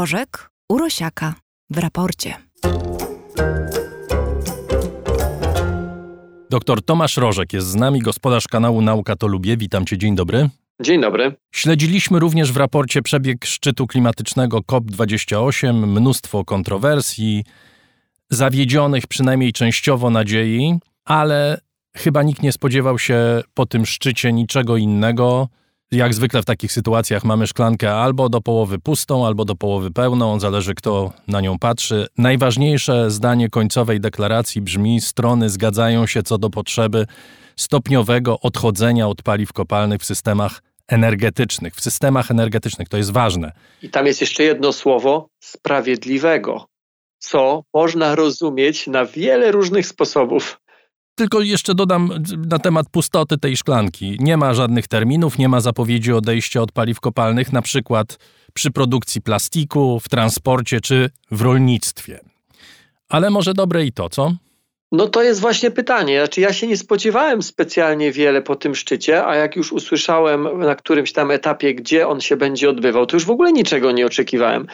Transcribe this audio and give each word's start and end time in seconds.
Rożek 0.00 0.50
Urosiaka 0.68 1.34
w 1.70 1.78
raporcie. 1.78 2.34
Doktor 6.50 6.82
Tomasz 6.82 7.16
Rożek 7.16 7.52
jest 7.52 7.66
z 7.66 7.74
nami, 7.74 8.00
gospodarz 8.00 8.48
kanału 8.48 8.82
Nauka 8.82 9.16
to 9.16 9.26
Lubię. 9.26 9.56
Witam 9.56 9.86
cię, 9.86 9.98
dzień 9.98 10.16
dobry. 10.16 10.48
Dzień 10.82 11.00
dobry. 11.00 11.34
Śledziliśmy 11.54 12.18
również 12.18 12.52
w 12.52 12.56
raporcie 12.56 13.02
przebieg 13.02 13.44
szczytu 13.44 13.86
klimatycznego 13.86 14.58
COP28, 14.58 15.86
mnóstwo 15.86 16.44
kontrowersji, 16.44 17.44
zawiedzionych 18.30 19.06
przynajmniej 19.06 19.52
częściowo 19.52 20.10
nadziei, 20.10 20.78
ale 21.04 21.60
chyba 21.96 22.22
nikt 22.22 22.42
nie 22.42 22.52
spodziewał 22.52 22.98
się 22.98 23.40
po 23.54 23.66
tym 23.66 23.86
szczycie 23.86 24.32
niczego 24.32 24.76
innego. 24.76 25.48
Jak 25.92 26.14
zwykle 26.14 26.42
w 26.42 26.44
takich 26.44 26.72
sytuacjach 26.72 27.24
mamy 27.24 27.46
szklankę 27.46 27.94
albo 27.94 28.28
do 28.28 28.40
połowy 28.40 28.78
pustą, 28.78 29.26
albo 29.26 29.44
do 29.44 29.56
połowy 29.56 29.90
pełną, 29.90 30.40
zależy 30.40 30.74
kto 30.74 31.12
na 31.28 31.40
nią 31.40 31.58
patrzy. 31.58 32.06
Najważniejsze 32.18 33.10
zdanie 33.10 33.48
końcowej 33.48 34.00
deklaracji 34.00 34.62
brzmi: 34.62 35.00
strony 35.00 35.50
zgadzają 35.50 36.06
się 36.06 36.22
co 36.22 36.38
do 36.38 36.50
potrzeby 36.50 37.06
stopniowego 37.56 38.40
odchodzenia 38.40 39.08
od 39.08 39.22
paliw 39.22 39.52
kopalnych 39.52 40.00
w 40.00 40.04
systemach 40.04 40.62
energetycznych. 40.88 41.74
W 41.74 41.80
systemach 41.80 42.30
energetycznych 42.30 42.88
to 42.88 42.96
jest 42.96 43.12
ważne. 43.12 43.52
I 43.82 43.88
tam 43.88 44.06
jest 44.06 44.20
jeszcze 44.20 44.42
jedno 44.42 44.72
słowo 44.72 45.28
sprawiedliwego, 45.40 46.66
co 47.18 47.64
można 47.74 48.14
rozumieć 48.14 48.86
na 48.86 49.04
wiele 49.04 49.52
różnych 49.52 49.86
sposobów. 49.86 50.60
Tylko 51.14 51.40
jeszcze 51.40 51.74
dodam 51.74 52.10
na 52.48 52.58
temat 52.58 52.86
pustoty 52.90 53.38
tej 53.38 53.56
szklanki. 53.56 54.16
Nie 54.20 54.36
ma 54.36 54.54
żadnych 54.54 54.88
terminów, 54.88 55.38
nie 55.38 55.48
ma 55.48 55.60
zapowiedzi 55.60 56.12
odejścia 56.12 56.62
od 56.62 56.72
paliw 56.72 57.00
kopalnych, 57.00 57.52
na 57.52 57.62
przykład 57.62 58.18
przy 58.54 58.70
produkcji 58.70 59.22
plastiku, 59.22 60.00
w 60.00 60.08
transporcie 60.08 60.80
czy 60.80 61.10
w 61.30 61.40
rolnictwie. 61.40 62.20
Ale 63.08 63.30
może 63.30 63.54
dobre 63.54 63.86
i 63.86 63.92
to, 63.92 64.08
co? 64.08 64.32
No 64.92 65.08
to 65.08 65.22
jest 65.22 65.40
właśnie 65.40 65.70
pytanie. 65.70 66.20
Znaczy 66.20 66.40
ja 66.40 66.52
się 66.52 66.66
nie 66.66 66.76
spodziewałem 66.76 67.42
specjalnie 67.42 68.12
wiele 68.12 68.42
po 68.42 68.56
tym 68.56 68.74
szczycie, 68.74 69.26
a 69.26 69.36
jak 69.36 69.56
już 69.56 69.72
usłyszałem 69.72 70.60
na 70.60 70.74
którymś 70.74 71.12
tam 71.12 71.30
etapie, 71.30 71.74
gdzie 71.74 72.08
on 72.08 72.20
się 72.20 72.36
będzie 72.36 72.70
odbywał, 72.70 73.06
to 73.06 73.16
już 73.16 73.24
w 73.24 73.30
ogóle 73.30 73.52
niczego 73.52 73.92
nie 73.92 74.06
oczekiwałem. 74.06 74.66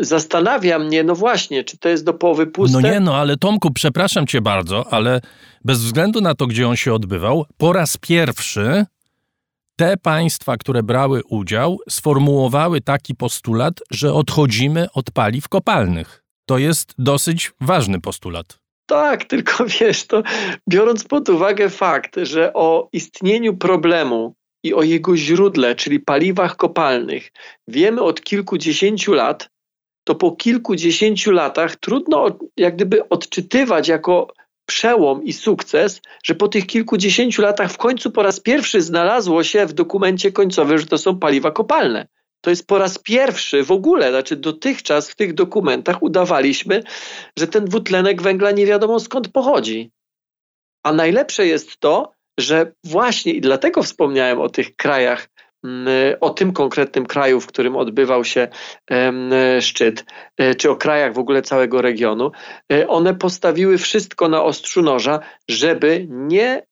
Zastanawia 0.00 0.78
mnie, 0.78 1.04
no 1.04 1.14
właśnie, 1.14 1.64
czy 1.64 1.78
to 1.78 1.88
jest 1.88 2.04
do 2.04 2.14
połowy 2.14 2.46
puste? 2.46 2.80
No 2.80 2.90
nie, 2.90 3.00
no 3.00 3.16
ale 3.16 3.36
Tomku, 3.36 3.70
przepraszam 3.70 4.26
cię 4.26 4.40
bardzo, 4.40 4.92
ale 4.92 5.20
bez 5.64 5.78
względu 5.78 6.20
na 6.20 6.34
to, 6.34 6.46
gdzie 6.46 6.68
on 6.68 6.76
się 6.76 6.94
odbywał, 6.94 7.46
po 7.56 7.72
raz 7.72 7.96
pierwszy 7.96 8.86
te 9.76 9.96
państwa, 9.96 10.56
które 10.56 10.82
brały 10.82 11.22
udział, 11.28 11.78
sformułowały 11.88 12.80
taki 12.80 13.14
postulat, 13.14 13.74
że 13.90 14.12
odchodzimy 14.12 14.86
od 14.94 15.10
paliw 15.10 15.48
kopalnych. 15.48 16.22
To 16.46 16.58
jest 16.58 16.94
dosyć 16.98 17.52
ważny 17.60 18.00
postulat. 18.00 18.65
Tak, 18.86 19.24
tylko 19.30 19.64
wiesz, 19.80 20.06
to 20.06 20.22
biorąc 20.68 21.04
pod 21.04 21.28
uwagę 21.28 21.70
fakt, 21.70 22.16
że 22.22 22.52
o 22.52 22.88
istnieniu 22.92 23.56
problemu 23.56 24.34
i 24.62 24.74
o 24.74 24.82
jego 24.82 25.16
źródle, 25.16 25.74
czyli 25.74 26.00
paliwach 26.00 26.56
kopalnych, 26.56 27.32
wiemy 27.68 28.02
od 28.02 28.20
kilkudziesięciu 28.20 29.12
lat, 29.12 29.48
to 30.04 30.14
po 30.14 30.32
kilkudziesięciu 30.32 31.32
latach 31.32 31.76
trudno 31.76 32.38
jak 32.56 32.76
gdyby 32.76 33.08
odczytywać 33.08 33.88
jako 33.88 34.32
przełom 34.66 35.24
i 35.24 35.32
sukces, 35.32 36.00
że 36.24 36.34
po 36.34 36.48
tych 36.48 36.66
kilkudziesięciu 36.66 37.42
latach 37.42 37.72
w 37.72 37.76
końcu 37.76 38.10
po 38.10 38.22
raz 38.22 38.40
pierwszy 38.40 38.80
znalazło 38.80 39.44
się 39.44 39.66
w 39.66 39.72
dokumencie 39.72 40.32
końcowym, 40.32 40.78
że 40.78 40.86
to 40.86 40.98
są 40.98 41.18
paliwa 41.18 41.50
kopalne. 41.50 42.06
To 42.40 42.50
jest 42.50 42.66
po 42.66 42.78
raz 42.78 42.98
pierwszy 42.98 43.64
w 43.64 43.72
ogóle, 43.72 44.10
znaczy 44.10 44.36
dotychczas 44.36 45.10
w 45.10 45.16
tych 45.16 45.34
dokumentach 45.34 46.02
udawaliśmy, 46.02 46.82
że 47.38 47.46
ten 47.46 47.64
dwutlenek 47.64 48.22
węgla 48.22 48.50
nie 48.50 48.66
wiadomo 48.66 49.00
skąd 49.00 49.28
pochodzi. 49.28 49.90
A 50.82 50.92
najlepsze 50.92 51.46
jest 51.46 51.78
to, 51.78 52.12
że 52.40 52.72
właśnie 52.84 53.32
i 53.32 53.40
dlatego 53.40 53.82
wspomniałem 53.82 54.40
o 54.40 54.48
tych 54.48 54.76
krajach, 54.76 55.28
mm, 55.64 55.88
o 56.20 56.30
tym 56.30 56.52
konkretnym 56.52 57.06
kraju, 57.06 57.40
w 57.40 57.46
którym 57.46 57.76
odbywał 57.76 58.24
się 58.24 58.48
szczyt, 59.60 60.04
e, 60.36 60.54
czy 60.54 60.70
o 60.70 60.76
krajach 60.76 61.14
w 61.14 61.18
ogóle 61.18 61.42
całego 61.42 61.82
regionu, 61.82 62.30
e, 62.72 62.88
one 62.88 63.14
postawiły 63.14 63.78
wszystko 63.78 64.28
na 64.28 64.44
ostrzu 64.44 64.82
noża, 64.82 65.20
żeby 65.48 66.06
nie 66.10 66.66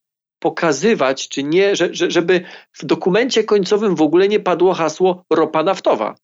pokazywać, 0.45 1.29
czy 1.29 1.43
nie, 1.43 1.77
że, 1.77 1.95
że, 1.95 2.11
żeby 2.11 2.45
w 2.73 2.85
dokumencie 2.85 3.45
końcowym 3.45 3.95
w 3.95 4.03
ogóle 4.03 4.29
nie 4.29 4.41
padło 4.41 4.75
hasło 4.75 5.25
ropa 5.31 5.63
naftowa. 5.63 6.15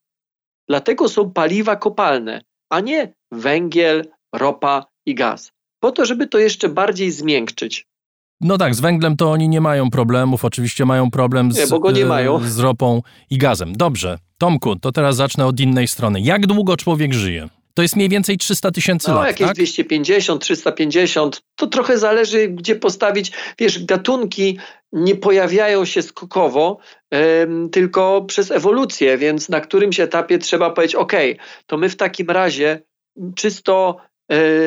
Dlatego 0.68 1.08
są 1.08 1.30
paliwa 1.30 1.76
kopalne, 1.76 2.42
a 2.70 2.80
nie 2.80 3.14
węgiel, 3.32 4.04
ropa 4.34 4.86
i 5.06 5.14
gaz. 5.14 5.52
Po 5.82 5.92
to, 5.92 6.04
żeby 6.04 6.26
to 6.26 6.38
jeszcze 6.38 6.68
bardziej 6.68 7.10
zmiękczyć. 7.10 7.86
No 8.40 8.58
tak, 8.58 8.74
z 8.74 8.80
węglem 8.80 9.16
to 9.16 9.30
oni 9.30 9.48
nie 9.48 9.60
mają 9.60 9.90
problemów, 9.90 10.44
oczywiście 10.44 10.84
mają 10.84 11.10
problem 11.10 11.52
z, 11.52 11.70
nie, 11.70 11.92
nie 11.92 12.04
mają. 12.04 12.40
z 12.44 12.58
ropą 12.58 13.02
i 13.30 13.38
gazem. 13.38 13.72
Dobrze, 13.72 14.18
Tomku, 14.38 14.76
to 14.76 14.92
teraz 14.92 15.16
zacznę 15.16 15.46
od 15.46 15.60
innej 15.60 15.88
strony. 15.88 16.20
Jak 16.20 16.46
długo 16.46 16.76
człowiek 16.76 17.12
żyje? 17.12 17.48
To 17.74 17.82
jest 17.82 17.96
mniej 17.96 18.08
więcej 18.08 18.38
300 18.38 18.70
tysięcy 18.70 19.10
no, 19.10 19.14
lat. 19.16 19.26
jakieś 19.26 19.46
tak? 19.46 19.56
250, 19.56 20.42
350. 20.42 21.42
To 21.56 21.66
trochę 21.66 21.98
zależy, 21.98 22.48
gdzie 22.48 22.76
postawić. 22.76 23.32
Wiesz, 23.58 23.84
gatunki 23.84 24.58
nie 24.92 25.16
pojawiają 25.16 25.84
się 25.84 26.02
skokowo, 26.02 26.78
ym, 27.42 27.70
tylko 27.70 28.22
przez 28.22 28.50
ewolucję, 28.50 29.18
więc 29.18 29.48
na 29.48 29.60
którymś 29.60 30.00
etapie 30.00 30.38
trzeba 30.38 30.70
powiedzieć: 30.70 30.94
OK, 30.94 31.12
to 31.66 31.76
my 31.76 31.88
w 31.88 31.96
takim 31.96 32.30
razie 32.30 32.82
czysto 33.36 33.96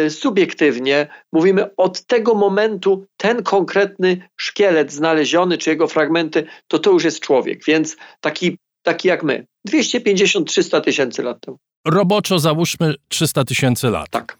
y, 0.05 0.09
subiektywnie 0.09 1.07
mówimy, 1.31 1.75
od 1.75 2.05
tego 2.05 2.35
momentu 2.35 3.05
ten 3.17 3.43
konkretny 3.43 4.29
szkielet 4.37 4.91
znaleziony, 4.91 5.57
czy 5.57 5.69
jego 5.69 5.87
fragmenty, 5.87 6.45
to 6.67 6.79
to 6.79 6.91
już 6.91 7.03
jest 7.03 7.19
człowiek. 7.19 7.65
Więc 7.67 7.97
taki, 8.21 8.57
taki 8.81 9.07
jak 9.07 9.23
my. 9.23 9.45
250-300 9.69 10.81
tysięcy 10.81 11.23
lat 11.23 11.41
temu 11.41 11.57
roboczo 11.85 12.39
załóżmy 12.39 12.95
300 13.07 13.43
tysięcy 13.43 13.89
lat. 13.89 14.09
Tak. 14.09 14.37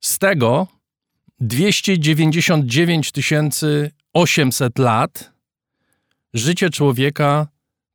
Z 0.00 0.18
tego 0.18 0.66
299 1.40 3.10
800 4.12 4.78
lat 4.78 5.32
życie 6.34 6.70
człowieka 6.70 7.46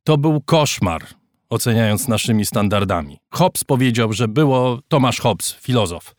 to 0.04 0.18
był 0.18 0.40
koszmar, 0.40 1.02
oceniając 1.48 2.08
naszymi 2.08 2.46
standardami. 2.46 3.18
Hobbes 3.30 3.64
powiedział, 3.64 4.12
że 4.12 4.28
było, 4.28 4.80
Tomasz 4.88 5.20
Hobbes, 5.20 5.52
filozof, 5.60 6.14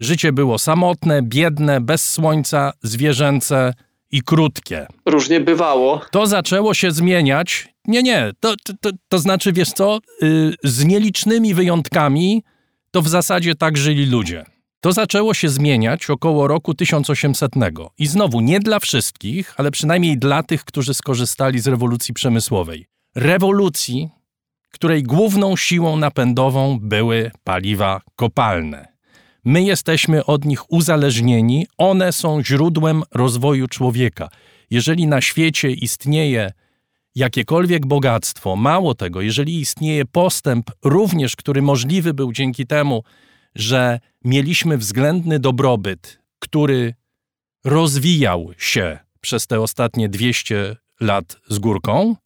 życie 0.00 0.32
było 0.32 0.58
samotne, 0.58 1.22
biedne, 1.22 1.80
bez 1.80 2.10
słońca, 2.10 2.72
zwierzęce 2.82 3.74
i 4.10 4.22
krótkie. 4.22 4.86
Różnie 5.06 5.40
bywało. 5.40 6.00
To 6.10 6.26
zaczęło 6.26 6.74
się 6.74 6.90
zmieniać 6.90 7.68
nie, 7.86 8.02
nie. 8.02 8.30
To, 8.40 8.54
to, 8.80 8.90
to 9.08 9.18
znaczy, 9.18 9.52
wiesz 9.52 9.72
co, 9.72 9.98
yy, 10.20 10.54
z 10.64 10.84
nielicznymi 10.84 11.54
wyjątkami 11.54 12.42
to 12.90 13.02
w 13.02 13.08
zasadzie 13.08 13.54
tak 13.54 13.76
żyli 13.76 14.06
ludzie. 14.06 14.44
To 14.80 14.92
zaczęło 14.92 15.34
się 15.34 15.48
zmieniać 15.48 16.10
około 16.10 16.48
roku 16.48 16.74
1800. 16.74 17.52
I 17.98 18.06
znowu 18.06 18.40
nie 18.40 18.60
dla 18.60 18.78
wszystkich, 18.78 19.54
ale 19.56 19.70
przynajmniej 19.70 20.18
dla 20.18 20.42
tych, 20.42 20.64
którzy 20.64 20.94
skorzystali 20.94 21.60
z 21.60 21.66
rewolucji 21.66 22.14
przemysłowej. 22.14 22.86
Rewolucji, 23.14 24.08
której 24.70 25.02
główną 25.02 25.56
siłą 25.56 25.96
napędową 25.96 26.78
były 26.82 27.30
paliwa 27.44 28.00
kopalne. 28.16 28.88
My 29.44 29.62
jesteśmy 29.62 30.24
od 30.24 30.44
nich 30.44 30.72
uzależnieni, 30.72 31.66
one 31.78 32.12
są 32.12 32.42
źródłem 32.44 33.02
rozwoju 33.14 33.68
człowieka. 33.68 34.28
Jeżeli 34.70 35.06
na 35.06 35.20
świecie 35.20 35.70
istnieje 35.70 36.52
jakiekolwiek 37.14 37.86
bogactwo, 37.86 38.56
mało 38.56 38.94
tego, 38.94 39.20
jeżeli 39.20 39.60
istnieje 39.60 40.04
postęp, 40.04 40.70
również 40.84 41.36
który 41.36 41.62
możliwy 41.62 42.14
był 42.14 42.32
dzięki 42.32 42.66
temu, 42.66 43.02
że 43.54 44.00
mieliśmy 44.24 44.78
względny 44.78 45.38
dobrobyt, 45.38 46.18
który 46.38 46.94
rozwijał 47.64 48.50
się 48.58 48.98
przez 49.20 49.46
te 49.46 49.60
ostatnie 49.60 50.08
200 50.08 50.76
lat 51.00 51.36
z 51.48 51.58
górką, 51.58 52.16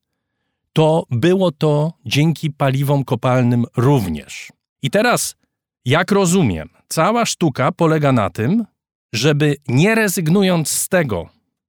to 0.73 1.07
było 1.11 1.53
to 1.53 1.93
dzięki 2.07 2.51
paliwom 2.51 3.05
kopalnym 3.05 3.65
również. 3.77 4.53
I 4.83 4.91
teraz, 4.91 5.37
jak 5.85 6.13
rozumiem, 6.13 6.69
cała 6.89 7.27
sztuka 7.27 7.73
polega 7.73 8.13
na 8.13 8.31
tym, 8.31 8.65
żeby 9.13 9.57
nie 9.69 9.95
rezygnując 9.95 10.69
z 10.71 10.89
tego, 10.89 11.29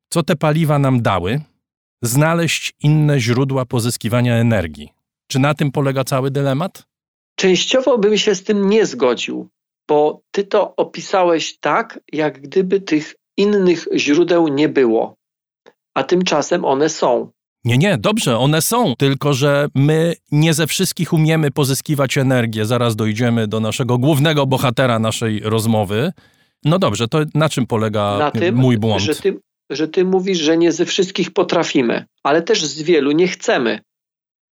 co 0.10 0.24
te 0.24 0.36
paliwa 0.36 0.80
nam 0.80 1.02
dały, 1.02 1.42
znaleźć 2.02 2.74
inne 2.84 3.20
źródła 3.20 3.66
pozyskiwania 3.66 4.36
energii. 4.36 4.90
Czy 5.28 5.40
na 5.40 5.54
tym 5.54 5.72
polega 5.72 6.04
cały 6.04 6.32
dylemat? 6.32 6.84
Częściowo 7.36 7.98
bym 7.98 8.18
się 8.18 8.36
z 8.36 8.44
tym 8.44 8.70
nie 8.70 8.86
zgodził, 8.86 9.50
bo 9.88 10.22
ty 10.32 10.44
to 10.44 10.76
opisałeś 10.76 11.58
tak, 11.60 12.00
jak 12.14 12.42
gdyby 12.42 12.82
tych 12.82 13.16
innych 13.38 13.88
źródeł 13.96 14.48
nie 14.48 14.70
było, 14.70 15.16
a 15.94 16.04
tymczasem 16.04 16.66
one 16.66 16.90
są. 16.90 17.32
Nie, 17.66 17.78
nie, 17.78 17.98
dobrze, 17.98 18.38
one 18.38 18.62
są, 18.62 18.96
tylko 18.96 19.34
że 19.34 19.68
my 19.76 20.14
nie 20.32 20.54
ze 20.54 20.68
wszystkich 20.68 21.14
umiemy 21.14 21.52
pozyskiwać 21.52 22.18
energię. 22.18 22.66
Zaraz 22.66 22.96
dojdziemy 22.96 23.48
do 23.48 23.60
naszego 23.60 23.98
głównego 23.98 24.46
bohatera 24.46 25.00
naszej 25.00 25.40
rozmowy. 25.40 26.12
No 26.64 26.80
dobrze, 26.80 27.08
to 27.08 27.20
na 27.34 27.50
czym 27.50 27.68
polega 27.68 28.18
na 28.18 28.32
tym, 28.32 28.56
mój 28.56 28.78
błąd? 28.78 29.02
Że 29.02 29.16
ty, 29.16 29.40
że 29.70 29.88
ty 29.88 30.06
mówisz, 30.06 30.38
że 30.38 30.58
nie 30.58 30.72
ze 30.72 30.86
wszystkich 30.86 31.32
potrafimy, 31.32 32.06
ale 32.24 32.42
też 32.42 32.66
z 32.66 32.82
wielu 32.82 33.12
nie 33.12 33.28
chcemy. 33.28 33.80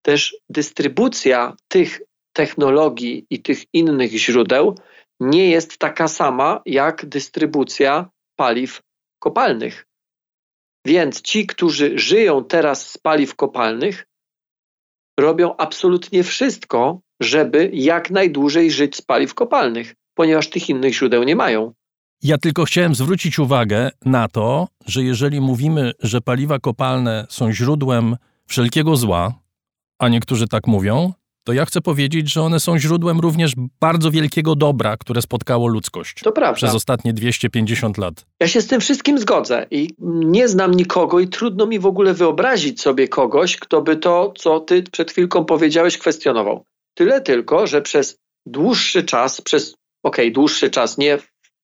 Też 0.02 0.36
dystrybucja 0.50 1.56
tych 1.68 2.02
technologii 2.34 3.26
i 3.30 3.42
tych 3.42 3.64
innych 3.74 4.12
źródeł 4.12 4.76
nie 5.20 5.50
jest 5.50 5.78
taka 5.78 6.08
sama 6.08 6.62
jak 6.66 7.06
dystrybucja 7.06 8.10
paliw 8.36 8.82
kopalnych. 9.20 9.86
Więc 10.86 11.22
ci, 11.22 11.48
którzy 11.48 12.00
żyją 12.00 12.44
teraz 12.44 12.90
z 12.90 12.98
paliw 12.98 13.36
kopalnych, 13.36 14.06
robią 15.20 15.56
absolutnie 15.58 16.24
wszystko, 16.24 17.02
żeby 17.22 17.70
jak 17.74 18.12
najdłużej 18.12 18.72
żyć 18.72 18.96
z 18.96 19.02
paliw 19.02 19.34
kopalnych, 19.34 19.96
ponieważ 20.14 20.50
tych 20.50 20.70
innych 20.70 20.94
źródeł 20.94 21.24
nie 21.24 21.36
mają. 21.36 21.74
Ja 22.24 22.38
tylko 22.38 22.66
chciałem 22.66 22.96
zwrócić 22.96 23.40
uwagę 23.40 23.90
na 24.06 24.28
to, 24.28 24.68
że 24.86 25.04
jeżeli 25.04 25.42
mówimy, 25.42 25.92
że 26.00 26.22
paliwa 26.22 26.60
kopalne 26.60 27.26
są 27.30 27.52
źródłem 27.52 28.16
wszelkiego 28.48 28.96
zła, 28.96 29.34
a 30.00 30.10
niektórzy 30.10 30.48
tak 30.48 30.68
mówią, 30.68 31.14
to 31.44 31.54
ja 31.54 31.66
chcę 31.66 31.82
powiedzieć, 31.82 32.34
że 32.34 32.42
one 32.42 32.60
są 32.60 32.80
źródłem 32.80 33.20
również 33.20 33.54
bardzo 33.80 34.12
wielkiego 34.12 34.56
dobra, 34.56 34.98
które 34.98 35.22
spotkało 35.22 35.68
ludzkość 35.68 36.20
to 36.24 36.32
prawda. 36.32 36.56
przez 36.56 36.76
ostatnie 36.76 37.14
250 37.14 37.98
lat. 37.98 38.26
Ja 38.40 38.48
się 38.48 38.62
z 38.62 38.68
tym 38.68 38.82
wszystkim 38.82 39.20
zgodzę 39.20 39.66
i 39.72 39.90
nie 40.26 40.48
znam 40.48 40.74
nikogo 40.74 41.20
i 41.20 41.28
trudno 41.28 41.66
mi 41.66 41.80
w 41.80 41.86
ogóle 41.86 42.14
wyobrazić 42.14 42.82
sobie 42.82 43.08
kogoś, 43.08 43.58
kto 43.58 43.82
by 43.82 43.96
to, 43.96 44.34
co 44.38 44.60
ty 44.60 44.84
przed 44.84 45.12
chwilką 45.12 45.46
powiedziałeś, 45.46 45.98
kwestionował. 45.98 46.66
Tyle 46.94 47.22
tylko, 47.22 47.68
że 47.68 47.82
przez 47.82 48.18
dłuższy 48.46 49.04
czas, 49.04 49.42
przez, 49.42 49.76
okej, 50.04 50.26
okay, 50.26 50.32
dłuższy 50.32 50.70
czas, 50.70 50.98
nie 50.98 51.18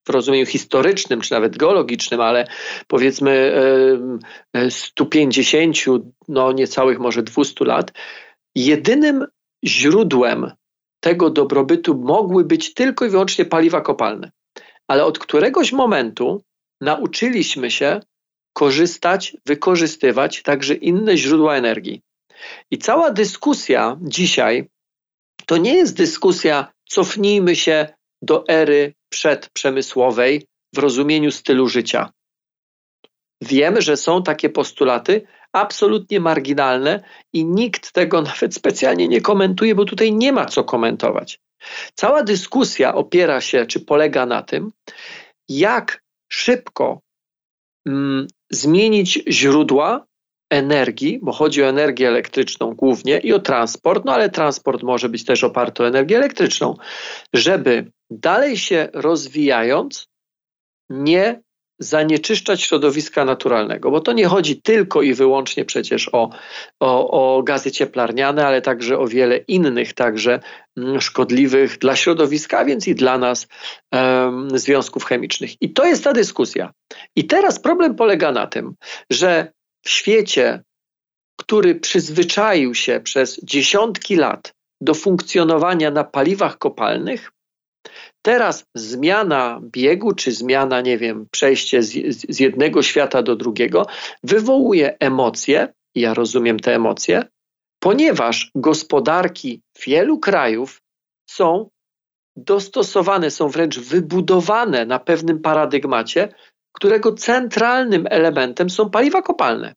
w 0.06 0.10
rozumieniu 0.10 0.46
historycznym, 0.46 1.22
czy 1.22 1.31
nawet 1.31 1.57
geologicznym, 1.57 2.22
ale 2.22 2.48
powiedzmy 2.88 3.54
150, 4.69 5.78
no 6.28 6.51
niecałych 6.51 7.00
może 7.00 7.24
200 7.24 7.66
lat, 7.66 7.92
jedynym 8.56 9.25
źródłem 9.66 10.51
tego 11.00 11.30
dobrobytu 11.30 11.96
mogły 11.98 12.46
być 12.46 12.74
tylko 12.74 13.06
i 13.06 13.10
wyłącznie 13.10 13.46
paliwa 13.46 13.81
kopalne. 13.81 14.31
Ale 14.88 15.06
od 15.06 15.19
któregoś 15.19 15.72
momentu 15.72 16.44
nauczyliśmy 16.81 17.72
się 17.72 18.00
korzystać, 18.54 19.38
wykorzystywać 19.46 20.42
także 20.42 20.74
inne 20.74 21.18
źródła 21.18 21.56
energii. 21.56 22.01
I 22.72 22.78
cała 22.78 23.12
dyskusja 23.12 23.98
dzisiaj 24.01 24.69
to 25.46 25.57
nie 25.57 25.75
jest 25.75 25.98
dyskusja, 25.98 26.72
cofnijmy 26.90 27.56
się 27.56 27.88
do 28.22 28.48
ery 28.48 28.94
przedprzemysłowej 29.10 30.46
w 30.76 30.78
rozumieniu 30.78 31.32
stylu 31.32 31.68
życia. 31.68 32.10
Wiemy, 33.42 33.82
że 33.82 33.98
są 33.98 34.24
takie 34.24 34.50
postulaty, 34.50 35.22
absolutnie 35.54 36.20
marginalne 36.20 37.04
i 37.34 37.46
nikt 37.46 37.92
tego 37.92 38.22
nawet 38.32 38.56
specjalnie 38.56 39.08
nie 39.08 39.22
komentuje, 39.22 39.76
bo 39.76 39.86
tutaj 39.86 40.14
nie 40.14 40.32
ma 40.34 40.46
co 40.46 40.64
komentować. 40.64 41.40
Cała 41.96 42.24
dyskusja 42.24 42.96
opiera 42.96 43.42
się, 43.42 43.66
czy 43.66 43.80
polega 43.80 44.26
na 44.26 44.42
tym, 44.42 44.72
jak 45.50 46.04
szybko 46.32 47.02
mm, 47.88 48.28
zmienić 48.52 49.24
źródła 49.28 50.06
energii, 50.50 51.19
bo 51.22 51.31
chodzi 51.31 51.63
o 51.63 51.69
energię 51.69 52.07
elektryczną 52.07 52.75
głównie 52.75 53.18
i 53.18 53.34
o 53.34 53.40
transport, 53.40 54.06
no 54.06 54.13
ale 54.13 54.30
transport 54.30 54.84
może 54.84 55.10
być 55.10 55.25
też 55.25 55.44
oparty 55.44 55.84
o 55.84 55.88
energię 55.88 56.18
elektryczną, 56.18 56.75
żeby 57.34 57.92
dalej 58.10 58.57
się 58.57 58.90
rozwijając, 58.94 60.07
nie 60.90 61.42
zanieczyszczać 61.80 62.62
środowiska 62.62 63.25
naturalnego, 63.25 63.92
bo 63.92 64.01
to 64.01 64.13
nie 64.13 64.25
chodzi 64.25 64.62
tylko 64.62 65.01
i 65.01 65.13
wyłącznie 65.13 65.66
przecież 65.66 66.10
o, 66.13 66.30
o, 66.80 67.12
o 67.38 67.44
gazy 67.44 67.72
cieplarniane, 67.72 68.48
ale 68.48 68.62
także 68.62 69.00
o 69.00 69.07
wiele 69.07 69.38
innych, 69.38 69.94
także 69.94 70.40
mm, 70.78 71.01
szkodliwych 71.01 71.78
dla 71.78 71.96
środowiska, 71.96 72.60
a 72.60 72.66
więc 72.66 72.88
i 72.88 72.96
dla 72.96 73.18
nas 73.18 73.48
um, 73.92 74.60
związków 74.60 75.06
chemicznych. 75.06 75.62
I 75.62 75.74
to 75.74 75.86
jest 75.86 76.04
ta 76.04 76.13
dyskusja. 76.13 76.72
I 77.16 77.28
teraz 77.28 77.60
problem 77.60 77.96
polega 77.96 78.31
na 78.31 78.48
tym, 78.48 78.74
że 79.10 79.51
w 79.81 79.90
świecie, 79.90 80.64
który 81.40 81.76
przyzwyczaił 81.76 82.76
się 82.76 83.00
przez 83.00 83.40
dziesiątki 83.44 84.16
lat 84.16 84.54
do 84.81 84.94
funkcjonowania 84.94 85.92
na 85.92 86.04
paliwach 86.04 86.58
kopalnych, 86.58 87.31
Teraz 88.22 88.66
zmiana 88.76 89.60
biegu, 89.64 90.14
czy 90.14 90.31
zmiana, 90.31 90.81
nie 90.81 90.98
wiem, 90.98 91.28
przejście 91.31 91.84
z, 91.84 91.92
z 92.30 92.40
jednego 92.40 92.81
świata 92.81 93.24
do 93.24 93.36
drugiego, 93.36 93.86
wywołuje 94.24 94.98
emocje, 95.00 95.74
ja 95.96 96.14
rozumiem 96.14 96.60
te 96.60 96.75
emocje, 96.75 97.24
ponieważ 97.80 98.52
gospodarki 98.56 99.62
wielu 99.86 100.20
krajów 100.20 100.82
są 101.30 101.70
dostosowane, 102.36 103.32
są 103.32 103.48
wręcz 103.48 103.80
wybudowane 103.80 104.86
na 104.86 105.00
pewnym 105.00 105.42
paradygmacie, 105.42 106.34
którego 106.80 107.14
centralnym 107.14 108.08
elementem 108.10 108.70
są 108.70 108.90
paliwa 108.90 109.22
kopalne. 109.22 109.76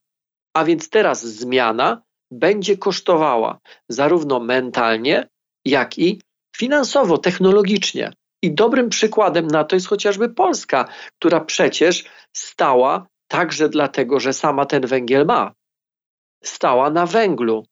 A 0.56 0.64
więc 0.64 0.90
teraz 0.90 1.26
zmiana 1.26 2.02
będzie 2.31 2.76
kosztowała 2.78 3.58
zarówno 3.88 4.40
mentalnie, 4.40 5.28
jak 5.64 5.99
i 5.99 6.20
finansowo, 6.56 7.19
technologicznie. 7.19 8.12
I 8.43 8.54
dobrym 8.54 8.88
przykładem 8.88 9.46
na 9.46 9.64
to 9.64 9.76
jest 9.76 9.87
chociażby 9.87 10.28
Polska, 10.28 10.88
która 11.19 11.40
przecież 11.40 12.04
stała 12.37 13.06
także 13.28 13.69
dlatego, 13.69 14.20
że 14.20 14.32
sama 14.32 14.66
ten 14.66 14.87
węgiel 14.87 15.26
ma. 15.26 15.52
Stała 16.44 16.90
na 16.90 17.06
węglu 17.06 17.66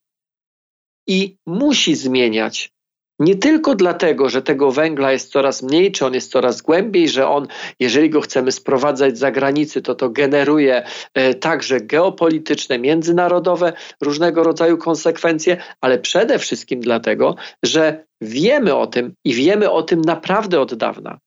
i 1.07 1.37
musi 1.45 1.95
zmieniać 1.95 2.71
nie 3.21 3.35
tylko 3.35 3.75
dlatego, 3.75 4.29
że 4.29 4.41
tego 4.41 4.71
węgla 4.71 5.11
jest 5.11 5.31
coraz 5.31 5.63
mniej, 5.63 5.91
czy 5.91 6.05
on 6.05 6.13
jest 6.13 6.31
coraz 6.31 6.61
głębiej, 6.61 7.09
że 7.09 7.27
on, 7.27 7.47
jeżeli 7.79 8.09
go 8.09 8.21
chcemy 8.21 8.51
sprowadzać 8.51 9.17
z 9.17 9.19
zagranicy, 9.19 9.81
to 9.81 9.95
to 9.95 10.09
generuje 10.09 10.83
e, 11.13 11.33
także 11.33 11.81
geopolityczne, 11.81 12.79
międzynarodowe 12.79 13.73
różnego 14.01 14.43
rodzaju 14.43 14.77
konsekwencje, 14.77 15.57
ale 15.81 15.99
przede 15.99 16.39
wszystkim 16.39 16.79
dlatego, 16.79 17.35
że 17.63 18.05
wiemy 18.21 18.75
o 18.75 18.87
tym 18.87 19.13
i 19.25 19.33
wiemy 19.33 19.71
o 19.71 19.83
tym 19.83 20.01
naprawdę 20.01 20.59
od 20.59 20.73
dawna, 20.73 21.19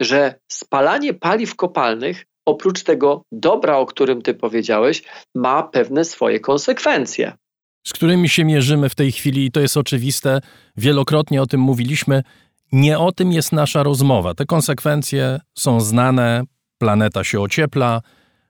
że 0.00 0.34
spalanie 0.52 1.14
paliw 1.14 1.56
kopalnych 1.56 2.24
oprócz 2.46 2.82
tego 2.82 3.22
dobra, 3.32 3.78
o 3.78 3.86
którym 3.86 4.22
ty 4.22 4.34
powiedziałeś, 4.34 5.02
ma 5.34 5.62
pewne 5.62 6.04
swoje 6.04 6.40
konsekwencje 6.40 7.32
z 7.84 7.92
którymi 7.92 8.28
się 8.28 8.44
mierzymy 8.44 8.88
w 8.88 8.94
tej 8.94 9.12
chwili, 9.12 9.44
i 9.44 9.50
to 9.50 9.60
jest 9.60 9.76
oczywiste, 9.76 10.40
wielokrotnie 10.76 11.42
o 11.42 11.46
tym 11.46 11.60
mówiliśmy. 11.60 12.22
Nie 12.72 12.98
o 12.98 13.12
tym 13.12 13.32
jest 13.32 13.52
nasza 13.52 13.82
rozmowa. 13.82 14.34
Te 14.34 14.46
konsekwencje 14.46 15.40
są 15.58 15.80
znane, 15.80 16.42
planeta 16.78 17.24
się 17.24 17.40
ociepla, 17.40 18.00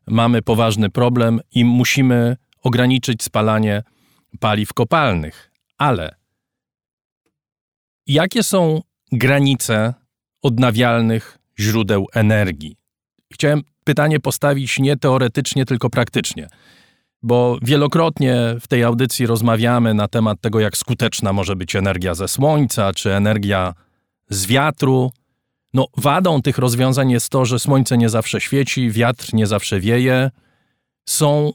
mamy 0.07 0.43
poważny 0.43 0.91
problem 0.91 1.41
i 1.53 1.65
musimy 1.65 2.37
ograniczyć 2.63 3.23
spalanie 3.23 3.83
paliw 4.41 4.73
kopalnych. 4.73 5.51
Ale 5.79 6.15
jakie 8.07 8.43
są 8.43 8.81
granice 9.13 9.95
odnawialnych 10.43 11.39
źródeł 11.59 12.07
energii? 12.15 12.77
Chciałem 13.33 13.63
pytanie 13.85 14.21
postawić 14.21 14.79
nie 14.79 14.97
teoretycznie, 14.97 15.65
tylko 15.65 15.91
praktycznie 15.91 16.49
bo 17.23 17.59
wielokrotnie 17.63 18.37
w 18.61 18.69
tej 18.69 18.85
audycji 18.85 19.27
rozmawiamy 19.27 19.95
na 19.95 20.09
temat 20.09 20.41
tego, 20.41 20.61
jak 20.61 20.77
skuteczna 20.77 21.33
może 21.33 21.57
być 21.57 21.77
energia 21.77 22.15
ze 22.15 22.29
słońca 22.29 22.93
czy 22.93 23.15
energia 23.15 23.75
z 24.29 24.47
wiatru. 24.47 25.13
No, 25.75 25.87
wadą 25.97 26.43
tych 26.43 26.59
rozwiązań 26.59 27.11
jest 27.11 27.29
to, 27.29 27.45
że 27.45 27.59
słońce 27.59 27.99
nie 27.99 28.09
zawsze 28.09 28.41
świeci, 28.41 28.91
wiatr 28.91 29.35
nie 29.35 29.47
zawsze 29.47 29.81
wieje. 29.81 30.31
Są 31.09 31.53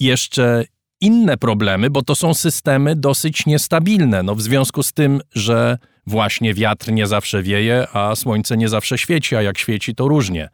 jeszcze 0.00 0.64
inne 1.00 1.36
problemy, 1.36 1.90
bo 1.90 2.02
to 2.02 2.14
są 2.14 2.34
systemy 2.34 2.96
dosyć 2.96 3.46
niestabilne. 3.46 4.22
No, 4.22 4.34
w 4.34 4.42
związku 4.42 4.82
z 4.82 4.92
tym, 4.92 5.20
że 5.32 5.78
właśnie 6.06 6.54
wiatr 6.54 6.92
nie 6.92 7.06
zawsze 7.06 7.42
wieje, 7.42 7.86
a 7.92 8.16
słońce 8.16 8.56
nie 8.56 8.68
zawsze 8.68 8.98
świeci, 8.98 9.36
a 9.36 9.42
jak 9.42 9.58
świeci, 9.58 9.94
to 9.94 10.08
różnie. 10.08 10.48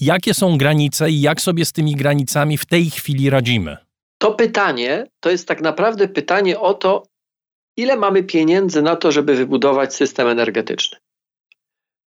Jakie 0.00 0.34
są 0.34 0.58
granice 0.58 1.10
i 1.10 1.20
jak 1.20 1.40
sobie 1.40 1.64
z 1.64 1.72
tymi 1.72 1.96
granicami 1.96 2.58
w 2.58 2.66
tej 2.66 2.90
chwili 2.90 3.30
radzimy? 3.30 3.76
To 4.18 4.34
pytanie 4.34 5.06
to 5.20 5.30
jest 5.30 5.48
tak 5.48 5.60
naprawdę 5.60 6.08
pytanie 6.08 6.60
o 6.60 6.74
to, 6.74 7.02
ile 7.76 7.96
mamy 7.96 8.22
pieniędzy 8.22 8.82
na 8.82 8.96
to, 8.96 9.12
żeby 9.12 9.36
wybudować 9.36 9.94
system 9.94 10.28
energetyczny. 10.28 10.98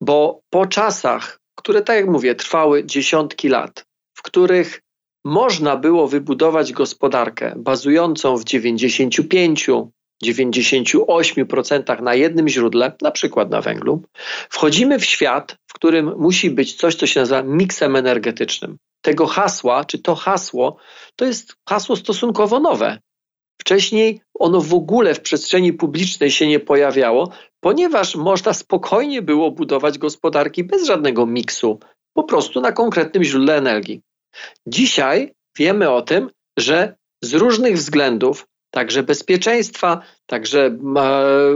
Bo 0.01 0.41
po 0.51 0.67
czasach, 0.67 1.41
które, 1.59 1.83
tak 1.83 1.97
jak 1.97 2.09
mówię, 2.09 2.35
trwały 2.35 2.85
dziesiątki 2.85 3.49
lat, 3.49 3.85
w 4.15 4.23
których 4.23 4.81
można 5.25 5.77
było 5.77 6.09
wybudować 6.09 6.73
gospodarkę 6.73 7.55
bazującą 7.57 8.37
w 8.37 8.45
95, 8.45 9.71
98% 10.25 12.03
na 12.03 12.15
jednym 12.15 12.49
źródle, 12.49 12.93
na 13.03 13.11
przykład 13.11 13.51
na 13.51 13.61
węglu, 13.61 14.03
wchodzimy 14.51 14.99
w 14.99 15.05
świat, 15.05 15.57
w 15.67 15.73
którym 15.73 16.13
musi 16.19 16.51
być 16.51 16.75
coś, 16.75 16.95
co 16.95 17.07
się 17.07 17.21
nazywa 17.21 17.43
miksem 17.43 17.97
energetycznym. 17.97 18.79
Tego 19.03 19.27
hasła, 19.27 19.85
czy 19.85 19.99
to 19.99 20.15
hasło, 20.15 20.77
to 21.17 21.25
jest 21.25 21.57
hasło 21.69 21.97
stosunkowo 21.97 22.61
nowe. 22.61 22.99
Wcześniej 23.61 24.21
ono 24.39 24.61
w 24.61 24.75
ogóle 24.75 25.15
w 25.15 25.21
przestrzeni 25.21 25.73
publicznej 25.73 26.31
się 26.31 26.47
nie 26.47 26.61
pojawiało, 26.61 27.31
ponieważ 27.61 28.17
można 28.17 28.53
spokojnie 28.53 29.23
było 29.23 29.51
budować 29.51 29.99
gospodarki 29.99 30.65
bez 30.65 30.87
żadnego 30.87 31.27
miksu, 31.27 31.79
po 32.15 32.25
prostu 32.25 32.61
na 32.61 32.73
konkretnym 32.73 33.25
źródle 33.25 33.57
energii. 33.57 34.01
Dzisiaj 34.67 35.33
wiemy 35.59 35.91
o 35.91 36.03
tym, 36.03 36.31
że 36.59 36.97
z 37.23 37.35
różnych 37.35 37.77
względów, 37.77 38.47
także 38.75 39.03
bezpieczeństwa, 39.03 40.01
także 40.27 40.79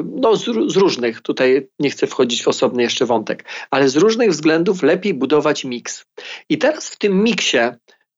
no, 0.04 0.36
z, 0.36 0.44
z, 0.44 0.76
różnych, 0.76 1.20
tutaj 1.20 1.68
nie 1.78 1.90
chcę 1.90 2.06
wchodzić 2.06 2.42
w 2.42 2.48
osobny 2.48 2.82
jeszcze 2.82 3.06
wątek, 3.06 3.44
ale 3.70 3.88
z 3.88 3.96
różnych 3.96 4.30
względów 4.30 4.82
lepiej 4.82 5.14
budować 5.14 5.64
miks. 5.64 6.04
I 6.48 6.58
teraz 6.58 6.90
w 6.90 6.98
tym 6.98 7.22
miksie 7.22 7.58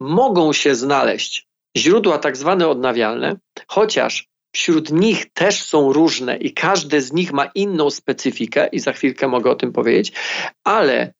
mogą 0.00 0.52
się 0.52 0.74
znaleźć 0.74 1.48
źródła 1.76 2.18
tak 2.18 2.36
zwane 2.36 2.68
odnawialne, 2.68 3.36
chociaż 3.68 4.28
wśród 4.52 4.92
nich 4.92 5.32
też 5.32 5.62
są 5.62 5.92
różne 5.92 6.36
i 6.36 6.54
każde 6.54 7.00
z 7.00 7.12
nich 7.12 7.32
ma 7.32 7.50
inną 7.54 7.90
specyfikę, 7.90 8.68
i 8.72 8.80
za 8.80 8.92
chwilkę 8.92 9.28
mogę 9.28 9.50
o 9.50 9.54
tym 9.54 9.72
powiedzieć, 9.72 10.12
ale 10.64 11.14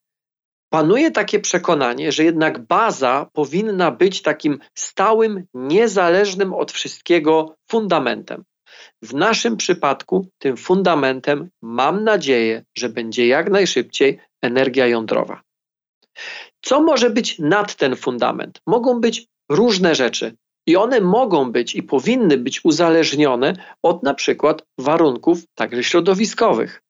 panuje 0.70 1.10
takie 1.10 1.40
przekonanie, 1.40 2.12
że 2.12 2.24
jednak 2.24 2.66
baza 2.66 3.30
powinna 3.32 3.90
być 3.90 4.22
takim 4.22 4.58
stałym, 4.74 5.46
niezależnym 5.54 6.54
od 6.54 6.72
wszystkiego 6.72 7.54
fundamentem. 7.70 8.44
W 9.02 9.14
naszym 9.14 9.56
przypadku 9.56 10.28
tym 10.38 10.56
fundamentem 10.56 11.48
mam 11.62 12.04
nadzieję, 12.04 12.64
że 12.76 12.88
będzie 12.88 13.26
jak 13.26 13.50
najszybciej 13.50 14.18
energia 14.42 14.86
jądrowa. 14.86 15.42
Co 16.62 16.82
może 16.82 17.10
być 17.10 17.38
nad 17.38 17.76
ten 17.76 17.96
fundament? 17.96 18.60
Mogą 18.66 19.00
być 19.00 19.26
różne 19.50 19.94
rzeczy. 19.94 20.36
I 20.66 20.76
one 20.76 21.00
mogą 21.00 21.52
być 21.52 21.74
i 21.74 21.82
powinny 21.82 22.38
być 22.38 22.64
uzależnione 22.64 23.52
od 23.82 24.02
na 24.02 24.14
przykład 24.14 24.62
warunków 24.78 25.38
także 25.54 25.84
środowiskowych. 25.84 26.82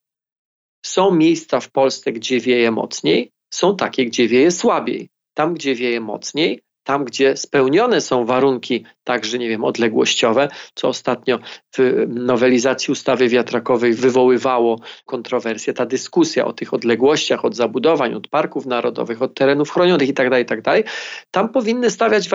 Są 0.87 1.11
miejsca 1.15 1.61
w 1.61 1.71
Polsce, 1.71 2.13
gdzie 2.13 2.41
wieje 2.41 2.71
mocniej, 2.71 3.33
są 3.50 3.76
takie, 3.76 4.04
gdzie 4.04 4.28
wieje 4.28 4.50
słabiej. 4.50 5.09
Tam, 5.35 5.54
gdzie 5.54 5.75
wieje 5.75 6.00
mocniej, 6.00 6.62
tam, 6.85 7.04
gdzie 7.04 7.37
spełnione 7.37 8.00
są 8.00 8.25
warunki 8.25 8.85
także, 9.04 9.38
nie 9.38 9.49
wiem, 9.49 9.64
odległościowe, 9.64 10.49
co 10.75 10.88
ostatnio 10.88 11.38
w 11.76 12.07
nowelizacji 12.09 12.92
ustawy 12.92 13.28
wiatrakowej 13.28 13.95
wywoływało 13.95 14.80
kontrowersje, 15.07 15.73
ta 15.73 15.87
dyskusja 15.87 16.45
o 16.45 16.52
tych 16.52 16.75
odległościach 16.75 17.45
od 17.45 17.57
zabudowań, 17.57 18.14
od 18.14 18.28
parków 18.28 18.66
narodowych, 18.66 19.23
od 19.23 19.35
terenów 19.35 19.71
chronionych 19.71 20.09
itd., 20.09 20.45
tak 20.45 20.59
itd., 20.59 20.83
tak 20.83 20.92
tam 21.30 21.49
powinny 21.49 21.90
stawiać, 21.90 22.28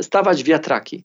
stawać 0.00 0.44
wiatraki. 0.44 1.04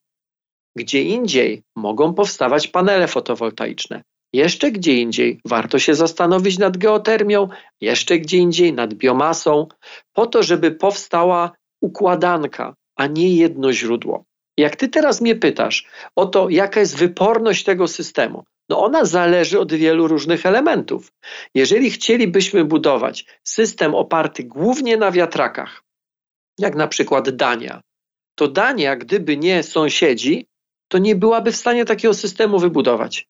Gdzie 0.76 1.02
indziej 1.02 1.64
mogą 1.76 2.14
powstawać 2.14 2.68
panele 2.68 3.08
fotowoltaiczne. 3.08 4.02
Jeszcze 4.34 4.72
gdzie 4.72 4.94
indziej 4.94 5.42
warto 5.46 5.80
się 5.80 5.96
zastanowić 5.96 6.58
nad 6.58 6.78
geotermią, 6.78 7.50
jeszcze 7.82 8.20
gdzie 8.20 8.38
indziej 8.38 8.74
nad 8.74 8.94
biomasą, 8.94 9.68
po 10.14 10.28
to, 10.28 10.44
żeby 10.44 10.72
powstała 10.72 11.52
układanka, 11.82 12.76
a 12.96 13.08
nie 13.08 13.36
jedno 13.36 13.74
źródło. 13.74 14.26
Jak 14.58 14.76
ty 14.76 14.88
teraz 14.88 15.22
mnie 15.22 15.36
pytasz 15.36 15.88
o 16.16 16.26
to, 16.26 16.50
jaka 16.50 16.80
jest 16.80 16.98
wyporność 16.98 17.64
tego 17.64 17.88
systemu, 17.88 18.44
no 18.70 18.84
ona 18.84 19.06
zależy 19.06 19.60
od 19.60 19.74
wielu 19.74 20.08
różnych 20.08 20.46
elementów. 20.46 21.12
Jeżeli 21.56 21.92
chcielibyśmy 21.92 22.66
budować 22.66 23.26
system 23.44 23.96
oparty 23.96 24.44
głównie 24.44 24.98
na 24.98 25.12
wiatrakach, 25.12 25.84
jak 26.60 26.76
na 26.76 26.88
przykład 26.88 27.30
Dania, 27.30 27.82
to 28.36 28.48
Dania, 28.48 28.96
gdyby 28.96 29.38
nie 29.38 29.64
sąsiedzi, 29.64 30.48
to 30.88 30.98
nie 30.98 31.16
byłaby 31.16 31.52
w 31.52 31.56
stanie 31.56 31.86
takiego 31.86 32.14
systemu 32.14 32.60
wybudować. 32.60 33.28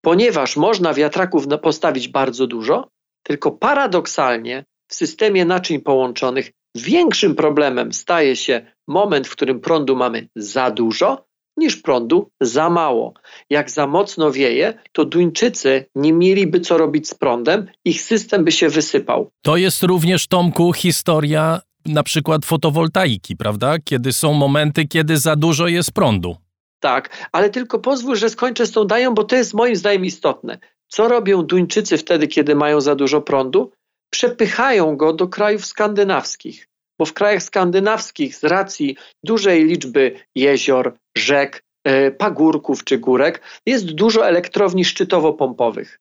Ponieważ 0.00 0.56
można 0.56 0.94
wiatraków 0.94 1.46
postawić 1.62 2.08
bardzo 2.08 2.46
dużo, 2.46 2.88
tylko 3.22 3.50
paradoksalnie 3.50 4.64
w 4.88 4.94
systemie 4.94 5.44
naczyń 5.44 5.80
połączonych 5.80 6.50
Większym 6.74 7.34
problemem 7.34 7.92
staje 7.92 8.36
się 8.36 8.66
moment, 8.88 9.28
w 9.28 9.32
którym 9.32 9.60
prądu 9.60 9.96
mamy 9.96 10.28
za 10.36 10.70
dużo, 10.70 11.24
niż 11.56 11.76
prądu 11.76 12.30
za 12.40 12.70
mało. 12.70 13.14
Jak 13.50 13.70
za 13.70 13.86
mocno 13.86 14.32
wieje, 14.32 14.74
to 14.92 15.04
Duńczycy 15.04 15.84
nie 15.94 16.12
mieliby 16.12 16.60
co 16.60 16.78
robić 16.78 17.08
z 17.08 17.14
prądem, 17.14 17.66
ich 17.84 18.00
system 18.00 18.44
by 18.44 18.52
się 18.52 18.68
wysypał. 18.68 19.30
To 19.42 19.56
jest 19.56 19.82
również, 19.82 20.26
Tomku, 20.26 20.72
historia 20.72 21.60
na 21.86 22.02
przykład 22.02 22.44
fotowoltaiki, 22.44 23.36
prawda? 23.36 23.78
Kiedy 23.84 24.12
są 24.12 24.32
momenty, 24.32 24.86
kiedy 24.86 25.16
za 25.16 25.36
dużo 25.36 25.68
jest 25.68 25.92
prądu. 25.92 26.36
Tak, 26.80 27.28
ale 27.32 27.50
tylko 27.50 27.78
pozwól, 27.78 28.16
że 28.16 28.30
skończę 28.30 28.66
z 28.66 28.72
tą 28.72 28.84
dają, 28.84 29.14
bo 29.14 29.24
to 29.24 29.36
jest 29.36 29.54
moim 29.54 29.76
zdaniem 29.76 30.04
istotne. 30.04 30.58
Co 30.88 31.08
robią 31.08 31.42
Duńczycy 31.42 31.98
wtedy, 31.98 32.28
kiedy 32.28 32.54
mają 32.54 32.80
za 32.80 32.94
dużo 32.94 33.20
prądu? 33.20 33.72
przepychają 34.10 34.96
go 34.96 35.12
do 35.12 35.28
krajów 35.28 35.66
skandynawskich, 35.66 36.68
bo 36.98 37.04
w 37.04 37.12
krajach 37.12 37.42
skandynawskich 37.42 38.36
z 38.36 38.44
racji 38.44 38.96
dużej 39.24 39.64
liczby 39.64 40.14
jezior, 40.34 40.96
rzek, 41.16 41.62
e, 41.84 42.10
pagórków 42.10 42.84
czy 42.84 42.98
górek 42.98 43.42
jest 43.66 43.92
dużo 43.92 44.26
elektrowni 44.26 44.84
szczytowo-pompowych. 44.84 46.00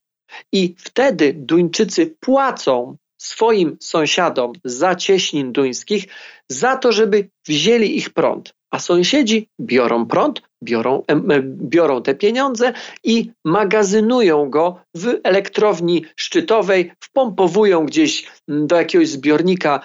I 0.53 0.75
wtedy 0.77 1.33
Duńczycy 1.33 2.15
płacą 2.19 2.97
swoim 3.17 3.77
sąsiadom 3.79 4.53
z 4.63 4.73
zacieśnin 4.73 5.51
duńskich 5.51 6.05
za 6.49 6.77
to, 6.77 6.91
żeby 6.91 7.29
wzięli 7.47 7.97
ich 7.97 8.09
prąd 8.09 8.53
a 8.71 8.79
sąsiedzi 8.79 9.47
biorą 9.59 10.05
prąd, 10.05 10.41
biorą, 10.63 11.03
biorą 11.45 12.01
te 12.01 12.15
pieniądze 12.15 12.73
i 13.03 13.31
magazynują 13.45 14.49
go 14.49 14.79
w 14.95 15.19
elektrowni 15.23 16.05
szczytowej, 16.15 16.91
wpompowują 17.03 17.85
gdzieś 17.85 18.27
do 18.47 18.75
jakiegoś 18.75 19.07
zbiornika, 19.07 19.79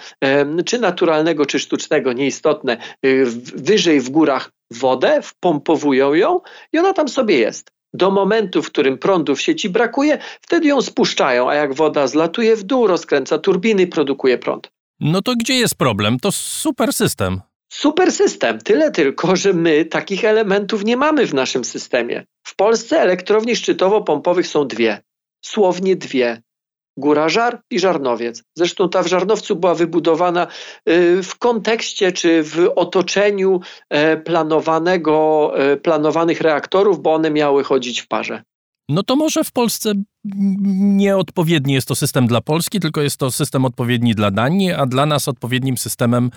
czy 0.64 0.78
naturalnego, 0.78 1.46
czy 1.46 1.58
sztucznego, 1.58 2.12
nieistotne, 2.12 2.76
y, 3.06 3.24
wyżej 3.54 4.00
w 4.00 4.10
górach 4.10 4.50
wodę, 4.70 5.22
wpompowują 5.22 6.14
ją 6.14 6.40
i 6.72 6.78
ona 6.78 6.92
tam 6.92 7.08
sobie 7.08 7.38
jest. 7.38 7.70
Do 7.94 8.10
momentu, 8.10 8.62
w 8.62 8.70
którym 8.70 8.98
prądu 8.98 9.36
w 9.36 9.40
sieci 9.40 9.68
brakuje, 9.68 10.18
wtedy 10.40 10.68
ją 10.68 10.82
spuszczają, 10.82 11.50
a 11.50 11.54
jak 11.54 11.74
woda 11.74 12.06
zlatuje 12.06 12.56
w 12.56 12.62
dół, 12.62 12.86
rozkręca 12.86 13.38
turbiny, 13.38 13.86
produkuje 13.86 14.38
prąd. 14.38 14.70
No 15.00 15.22
to 15.22 15.34
gdzie 15.36 15.54
jest 15.54 15.74
problem? 15.74 16.18
To 16.20 16.32
super 16.32 16.92
system. 16.92 17.40
Super 17.73 18.12
system, 18.12 18.59
tyle 18.59 18.90
tylko, 18.90 19.37
że 19.37 19.52
my 19.52 19.85
takich 19.85 20.25
elementów 20.25 20.85
nie 20.85 20.97
mamy 20.97 21.26
w 21.26 21.35
naszym 21.35 21.64
systemie. 21.64 22.25
W 22.47 22.56
Polsce 22.56 23.00
elektrowni 23.00 23.56
szczytowo-pompowych 23.56 24.47
są 24.47 24.68
dwie, 24.68 25.02
słownie 25.44 25.97
dwie. 25.97 26.42
Góra 26.97 27.28
Żar 27.28 27.62
i 27.71 27.78
Żarnowiec. 27.78 28.42
Zresztą 28.56 28.88
ta 28.88 29.02
w 29.02 29.06
Żarnowcu 29.06 29.56
była 29.56 29.75
wybudowana 29.75 30.47
y, 30.88 31.23
w 31.23 31.38
kontekście 31.38 32.12
czy 32.12 32.42
w 32.42 32.71
otoczeniu 32.76 33.61
e, 33.90 34.16
planowanego, 34.16 35.52
e, 35.59 35.76
planowanych 35.76 36.40
reaktorów, 36.40 37.02
bo 37.02 37.14
one 37.14 37.30
miały 37.30 37.64
chodzić 37.64 38.00
w 38.00 38.09
parze. 38.09 38.42
No 38.88 39.02
to 39.02 39.16
może 39.16 39.44
w 39.44 39.52
Polsce 39.52 39.92
nieodpowiedni 40.97 41.75
jest 41.75 41.88
to 41.88 41.94
system 41.94 42.26
dla 42.26 42.40
Polski, 42.40 42.80
tylko 42.80 43.02
jest 43.02 43.16
to 43.16 43.30
system 43.30 43.64
odpowiedni 43.64 44.14
dla 44.14 44.30
Danii, 44.30 44.73
a 44.73 44.87
dla 44.87 45.06
nas 45.06 45.28
odpowiednim 45.28 45.76
systemem 45.76 46.30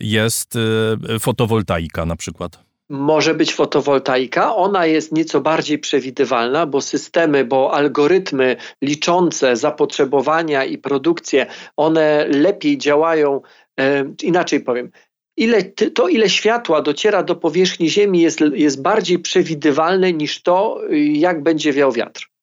jest 0.00 0.56
y, 0.56 1.18
fotowoltaika 1.18 2.06
na 2.06 2.16
przykład? 2.16 2.64
Może 2.88 3.34
być 3.34 3.54
fotowoltaika, 3.54 4.56
ona 4.56 4.86
jest 4.86 5.12
nieco 5.12 5.40
bardziej 5.40 5.78
przewidywalna, 5.78 6.66
bo 6.66 6.80
systemy, 6.80 7.44
bo 7.44 7.74
algorytmy 7.74 8.56
liczące 8.82 9.56
zapotrzebowania 9.56 10.64
i 10.64 10.78
produkcję, 10.78 11.46
one 11.76 12.26
lepiej 12.28 12.78
działają, 12.78 13.40
e, 13.80 14.04
inaczej 14.22 14.60
powiem, 14.60 14.90
ile, 15.36 15.62
to 15.62 16.08
ile 16.08 16.28
światła 16.28 16.82
dociera 16.82 17.22
do 17.22 17.36
powierzchni 17.36 17.90
Ziemi 17.90 18.20
jest, 18.20 18.40
jest 18.54 18.82
bardziej 18.82 19.18
przewidywalne 19.18 20.12
niż 20.12 20.42
to, 20.42 20.80
jak 21.12 21.42
będzie 21.42 21.72
wiał 21.72 21.92
wiatr 21.92 22.33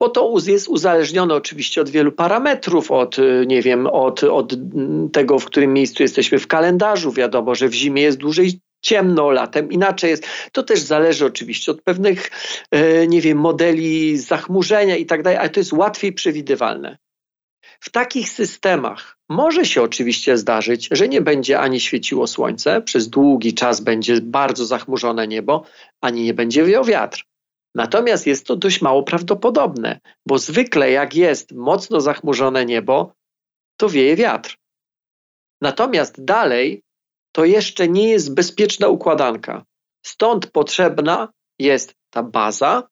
bo 0.00 0.08
to 0.08 0.34
jest 0.46 0.68
uzależnione 0.68 1.34
oczywiście 1.34 1.80
od 1.80 1.90
wielu 1.90 2.12
parametrów, 2.12 2.90
od, 2.90 3.18
y, 3.18 3.44
nie 3.46 3.62
wiem, 3.62 3.86
od, 3.86 4.24
od 4.24 4.54
tego, 5.12 5.38
w 5.38 5.44
którym 5.44 5.72
miejscu 5.72 6.02
jesteśmy 6.02 6.38
w 6.38 6.46
kalendarzu. 6.46 7.12
Wiadomo, 7.12 7.54
że 7.54 7.68
w 7.68 7.74
zimie 7.74 8.02
jest 8.02 8.18
dłużej 8.18 8.60
ciemno, 8.80 9.30
latem 9.30 9.72
inaczej 9.72 10.10
jest. 10.10 10.26
To 10.52 10.62
też 10.62 10.80
zależy 10.80 11.26
oczywiście 11.26 11.72
od 11.72 11.82
pewnych, 11.82 12.30
e, 12.70 13.06
nie 13.06 13.20
wiem, 13.20 13.38
modeli 13.38 14.18
zachmurzenia 14.18 14.96
i 14.96 15.06
tak 15.06 15.22
dalej, 15.22 15.38
ale 15.38 15.50
to 15.50 15.60
jest 15.60 15.72
łatwiej 15.72 16.12
przewidywalne. 16.12 16.98
w 17.80 17.90
takich 17.90 18.28
systemach 18.28 19.18
może 19.28 19.64
się 19.64 19.82
oczywiście 19.82 20.38
zdarzyć, 20.38 20.88
że 20.90 21.08
nie 21.08 21.20
będzie 21.20 21.60
ani 21.60 21.80
świeciło 21.80 22.26
słońce, 22.26 22.82
przez 22.82 23.08
długi 23.08 23.54
czas 23.54 23.80
będzie 23.80 24.20
bardzo 24.20 24.64
zachmurzone 24.64 25.28
niebo, 25.28 25.64
ani 26.00 26.22
nie 26.22 26.34
będzie 26.34 26.64
wiał 26.64 26.84
wiatr. 26.84 27.24
Natomiast 27.76 28.26
jest 28.26 28.46
to 28.46 28.56
dość 28.56 28.82
mało 28.82 29.02
prawdopodobne, 29.02 30.00
bo 30.26 30.38
zwykle 30.38 30.90
jak 30.90 31.14
jest 31.14 31.52
mocno 31.52 32.00
zachmurzone 32.00 32.66
niebo, 32.66 33.12
to 33.76 33.88
wieje 33.88 34.16
wiatr. 34.16 34.56
Natomiast 35.60 36.24
dalej 36.24 36.82
to 37.32 37.44
jeszcze 37.44 37.88
nie 37.88 38.08
jest 38.08 38.34
bezpieczna 38.34 38.88
układanka. 38.88 39.64
Stąd 40.06 40.50
potrzebna 40.50 41.28
jest 41.58 41.94
ta 42.10 42.22
baza, 42.22 42.88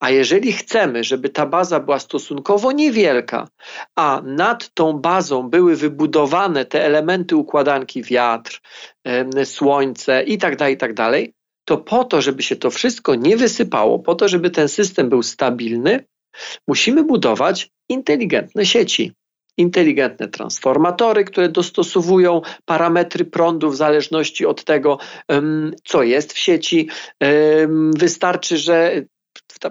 a 0.00 0.10
jeżeli 0.10 0.52
chcemy, 0.52 1.04
żeby 1.04 1.28
ta 1.28 1.46
baza 1.46 1.80
była 1.80 1.98
stosunkowo 1.98 2.72
niewielka, 2.72 3.48
a 3.96 4.22
nad 4.24 4.74
tą 4.74 4.92
bazą 4.92 5.50
były 5.50 5.76
wybudowane 5.76 6.64
te 6.64 6.84
elementy 6.84 7.36
układanki 7.36 8.02
wiatr, 8.02 8.60
słońce 9.44 10.24
itd., 10.24 10.56
tak 10.56 10.70
itd., 10.70 10.94
tak 10.94 11.37
to 11.68 11.76
po 11.76 12.04
to, 12.04 12.22
żeby 12.22 12.42
się 12.42 12.56
to 12.56 12.70
wszystko 12.70 13.14
nie 13.14 13.36
wysypało, 13.36 13.98
po 13.98 14.14
to, 14.14 14.28
żeby 14.28 14.50
ten 14.50 14.68
system 14.68 15.08
był 15.08 15.22
stabilny, 15.22 16.04
musimy 16.68 17.04
budować 17.04 17.70
inteligentne 17.88 18.66
sieci 18.66 19.12
inteligentne 19.56 20.28
transformatory, 20.28 21.24
które 21.24 21.48
dostosowują 21.48 22.42
parametry 22.64 23.24
prądu 23.24 23.70
w 23.70 23.76
zależności 23.76 24.46
od 24.46 24.64
tego, 24.64 24.98
co 25.84 26.02
jest 26.02 26.32
w 26.32 26.38
sieci. 26.38 26.88
Wystarczy, 27.96 28.58
że 28.58 29.02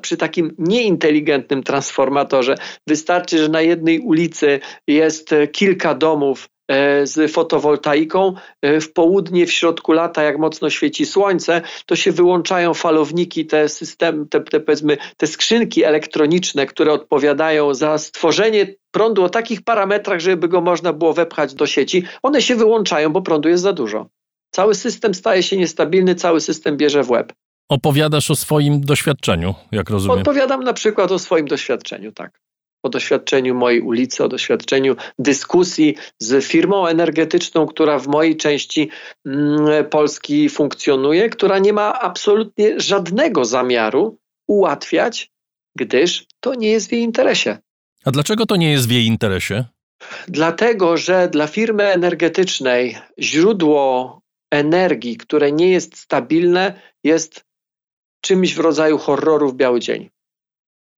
przy 0.02 0.18
takim 0.18 0.56
nieinteligentnym 0.58 1.64
transformatorze 1.64 2.56
wystarczy, 2.88 3.38
że 3.38 3.50
na 3.50 3.62
jednej 3.62 4.00
ulicy 4.00 4.60
jest 4.88 5.30
kilka 5.52 5.96
domów 5.96 6.50
z 7.04 7.32
fotowoltaiką. 7.32 8.34
E, 8.62 8.82
w 8.82 8.94
południe, 8.94 9.46
w 9.46 9.52
środku 9.52 9.92
lata, 9.92 10.24
jak 10.24 10.38
mocno 10.38 10.70
świeci 10.70 11.06
słońce, 11.06 11.62
to 11.86 11.96
się 11.96 12.12
wyłączają 12.12 12.74
falowniki, 12.74 13.46
te 13.46 13.70
systemy, 13.70 14.26
te, 14.26 14.42
te, 14.42 14.60
powiedzmy, 14.60 14.98
te 15.18 15.28
skrzynki 15.28 15.84
elektroniczne, 15.84 16.66
które 16.66 16.94
odpowiadają 16.94 17.74
za 17.74 17.98
stworzenie 17.98 18.76
prądu 18.92 19.24
o 19.24 19.30
takich 19.30 19.62
parametrach, 19.62 20.20
żeby 20.20 20.48
go 20.48 20.62
można 20.62 20.94
było 20.94 21.14
wepchać 21.14 21.54
do 21.54 21.66
sieci. 21.66 22.04
One 22.24 22.42
się 22.42 22.56
wyłączają, 22.56 23.10
bo 23.10 23.22
prądu 23.22 23.50
jest 23.50 23.64
za 23.64 23.74
dużo. 23.74 24.08
Cały 24.52 24.76
system 24.76 25.14
staje 25.14 25.44
się 25.44 25.58
niestabilny, 25.58 26.16
cały 26.16 26.42
system 26.42 26.78
bierze 26.78 27.04
w 27.04 27.10
łeb. 27.10 27.34
Opowiadasz 27.70 28.32
o 28.32 28.36
swoim 28.36 28.82
doświadczeniu, 28.82 29.56
jak 29.72 29.90
rozumiem. 29.90 30.18
Odpowiadam 30.18 30.64
na 30.64 30.74
przykład 30.74 31.12
o 31.12 31.20
swoim 31.20 31.48
doświadczeniu, 31.48 32.12
tak 32.12 32.40
o 32.84 32.90
doświadczeniu 32.90 33.56
mojej 33.56 33.82
ulicy, 33.82 34.24
o 34.24 34.28
doświadczeniu 34.28 34.96
dyskusji 35.20 35.96
z 36.20 36.46
firmą 36.46 36.88
energetyczną, 36.88 37.68
która 37.68 38.00
w 38.00 38.08
mojej 38.08 38.38
części 38.38 38.90
mm, 39.26 39.86
Polski 39.86 40.50
funkcjonuje, 40.50 41.30
która 41.30 41.60
nie 41.60 41.74
ma 41.74 42.00
absolutnie 42.00 42.80
żadnego 42.80 43.46
zamiaru 43.46 44.18
ułatwiać, 44.48 45.32
gdyż 45.76 46.26
to 46.40 46.56
nie 46.56 46.72
jest 46.72 46.90
w 46.90 46.92
jej 46.92 47.02
interesie. 47.02 47.58
A 48.06 48.12
dlaczego 48.12 48.46
to 48.46 48.56
nie 48.56 48.72
jest 48.72 48.88
w 48.88 48.92
jej 48.92 49.06
interesie? 49.06 49.66
Dlatego, 50.28 50.98
że 50.98 51.30
dla 51.30 51.48
firmy 51.48 51.84
energetycznej 51.84 52.98
źródło 53.20 54.22
energii, 54.52 55.18
które 55.18 55.52
nie 55.52 55.70
jest 55.70 55.98
stabilne, 55.98 56.82
jest 57.04 57.46
czymś 58.22 58.56
w 58.56 58.60
rodzaju 58.60 58.98
horroru 58.98 59.50
w 59.50 59.56
biały 59.56 59.80
dzień 59.80 60.10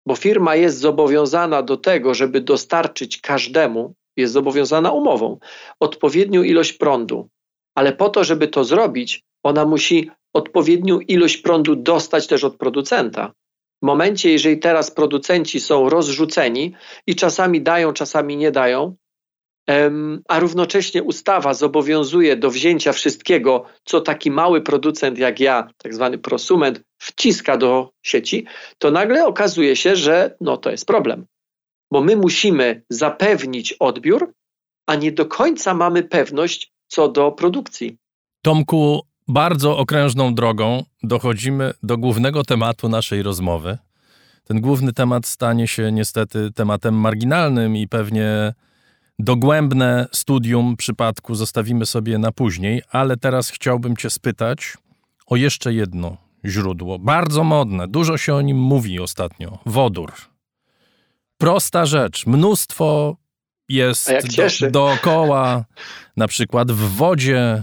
bo 0.06 0.16
firma 0.16 0.56
jest 0.56 0.78
zobowiązana 0.78 1.62
do 1.62 1.76
tego, 1.76 2.14
żeby 2.14 2.40
dostarczyć 2.40 3.20
każdemu, 3.20 3.94
jest 4.16 4.32
zobowiązana 4.32 4.92
umową, 4.92 5.38
odpowiednią 5.80 6.42
ilość 6.42 6.72
prądu. 6.72 7.28
Ale 7.74 7.92
po 7.92 8.08
to, 8.08 8.24
żeby 8.24 8.48
to 8.48 8.64
zrobić, 8.64 9.22
ona 9.42 9.64
musi 9.64 10.10
odpowiednią 10.32 11.00
ilość 11.00 11.36
prądu 11.36 11.76
dostać 11.76 12.26
też 12.26 12.44
od 12.44 12.56
producenta. 12.56 13.32
W 13.82 13.86
momencie, 13.86 14.32
jeżeli 14.32 14.58
teraz 14.58 14.90
producenci 14.90 15.60
są 15.60 15.88
rozrzuceni 15.88 16.74
i 17.06 17.14
czasami 17.14 17.62
dają, 17.62 17.92
czasami 17.92 18.36
nie 18.36 18.50
dają, 18.50 18.96
a 20.28 20.40
równocześnie 20.40 21.02
ustawa 21.02 21.54
zobowiązuje 21.54 22.36
do 22.36 22.50
wzięcia 22.50 22.92
wszystkiego, 22.92 23.64
co 23.84 24.00
taki 24.00 24.30
mały 24.30 24.60
producent 24.60 25.18
jak 25.18 25.40
ja, 25.40 25.68
tak 25.76 25.94
zwany 25.94 26.18
prosument, 26.18 26.80
wciska 26.98 27.56
do 27.56 27.90
sieci, 28.02 28.46
to 28.78 28.90
nagle 28.90 29.26
okazuje 29.26 29.76
się, 29.76 29.96
że 29.96 30.36
no 30.40 30.56
to 30.56 30.70
jest 30.70 30.86
problem. 30.86 31.26
Bo 31.90 32.00
my 32.00 32.16
musimy 32.16 32.82
zapewnić 32.90 33.72
odbiór, 33.72 34.32
a 34.86 34.94
nie 34.94 35.12
do 35.12 35.26
końca 35.26 35.74
mamy 35.74 36.02
pewność 36.02 36.72
co 36.88 37.08
do 37.08 37.32
produkcji. 37.32 37.96
Tomku, 38.42 39.00
bardzo 39.28 39.78
okrężną 39.78 40.34
drogą 40.34 40.84
dochodzimy 41.02 41.72
do 41.82 41.98
głównego 41.98 42.44
tematu 42.44 42.88
naszej 42.88 43.22
rozmowy. 43.22 43.78
Ten 44.44 44.60
główny 44.60 44.92
temat 44.92 45.26
stanie 45.26 45.68
się 45.68 45.92
niestety 45.92 46.52
tematem 46.52 46.94
marginalnym 46.94 47.76
i 47.76 47.88
pewnie 47.88 48.54
Dogłębne 49.22 50.06
studium 50.12 50.76
przypadku 50.76 51.34
zostawimy 51.34 51.86
sobie 51.86 52.18
na 52.18 52.32
później, 52.32 52.82
ale 52.90 53.16
teraz 53.16 53.50
chciałbym 53.50 53.96
Cię 53.96 54.10
spytać 54.10 54.76
o 55.26 55.36
jeszcze 55.36 55.72
jedno 55.74 56.16
źródło. 56.44 56.98
Bardzo 56.98 57.44
modne, 57.44 57.88
dużo 57.88 58.18
się 58.18 58.34
o 58.34 58.40
nim 58.40 58.56
mówi 58.56 59.00
ostatnio. 59.00 59.58
Wodór. 59.66 60.12
Prosta 61.38 61.86
rzecz, 61.86 62.26
mnóstwo 62.26 63.16
jest 63.68 64.10
do, 64.60 64.70
dookoła, 64.70 65.64
na 66.16 66.28
przykład 66.28 66.72
w 66.72 66.96
wodzie. 66.96 67.62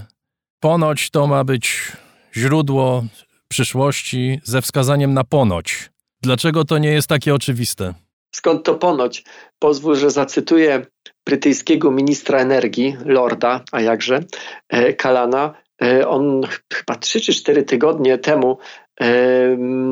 Ponoć 0.59 1.09
to 1.09 1.27
ma 1.27 1.43
być 1.43 1.91
źródło 2.35 3.05
przyszłości 3.47 4.41
ze 4.43 4.61
wskazaniem 4.61 5.13
na 5.13 5.23
ponoć. 5.23 5.89
Dlaczego 6.21 6.65
to 6.65 6.77
nie 6.77 6.89
jest 6.89 7.07
takie 7.07 7.35
oczywiste? 7.35 7.93
Skąd 8.35 8.63
to 8.63 8.75
ponoć? 8.75 9.23
Pozwól, 9.59 9.95
że 9.95 10.11
zacytuję 10.11 10.85
brytyjskiego 11.27 11.91
ministra 11.91 12.39
energii, 12.39 12.97
Lorda, 13.05 13.63
a 13.71 13.81
jakże, 13.81 14.23
e, 14.69 14.93
Kalana. 14.93 15.53
E, 15.83 16.07
on 16.07 16.41
chyba 16.73 16.95
trzy 16.95 17.21
czy 17.21 17.33
cztery 17.33 17.63
tygodnie 17.63 18.17
temu 18.17 18.57
e, 19.01 19.07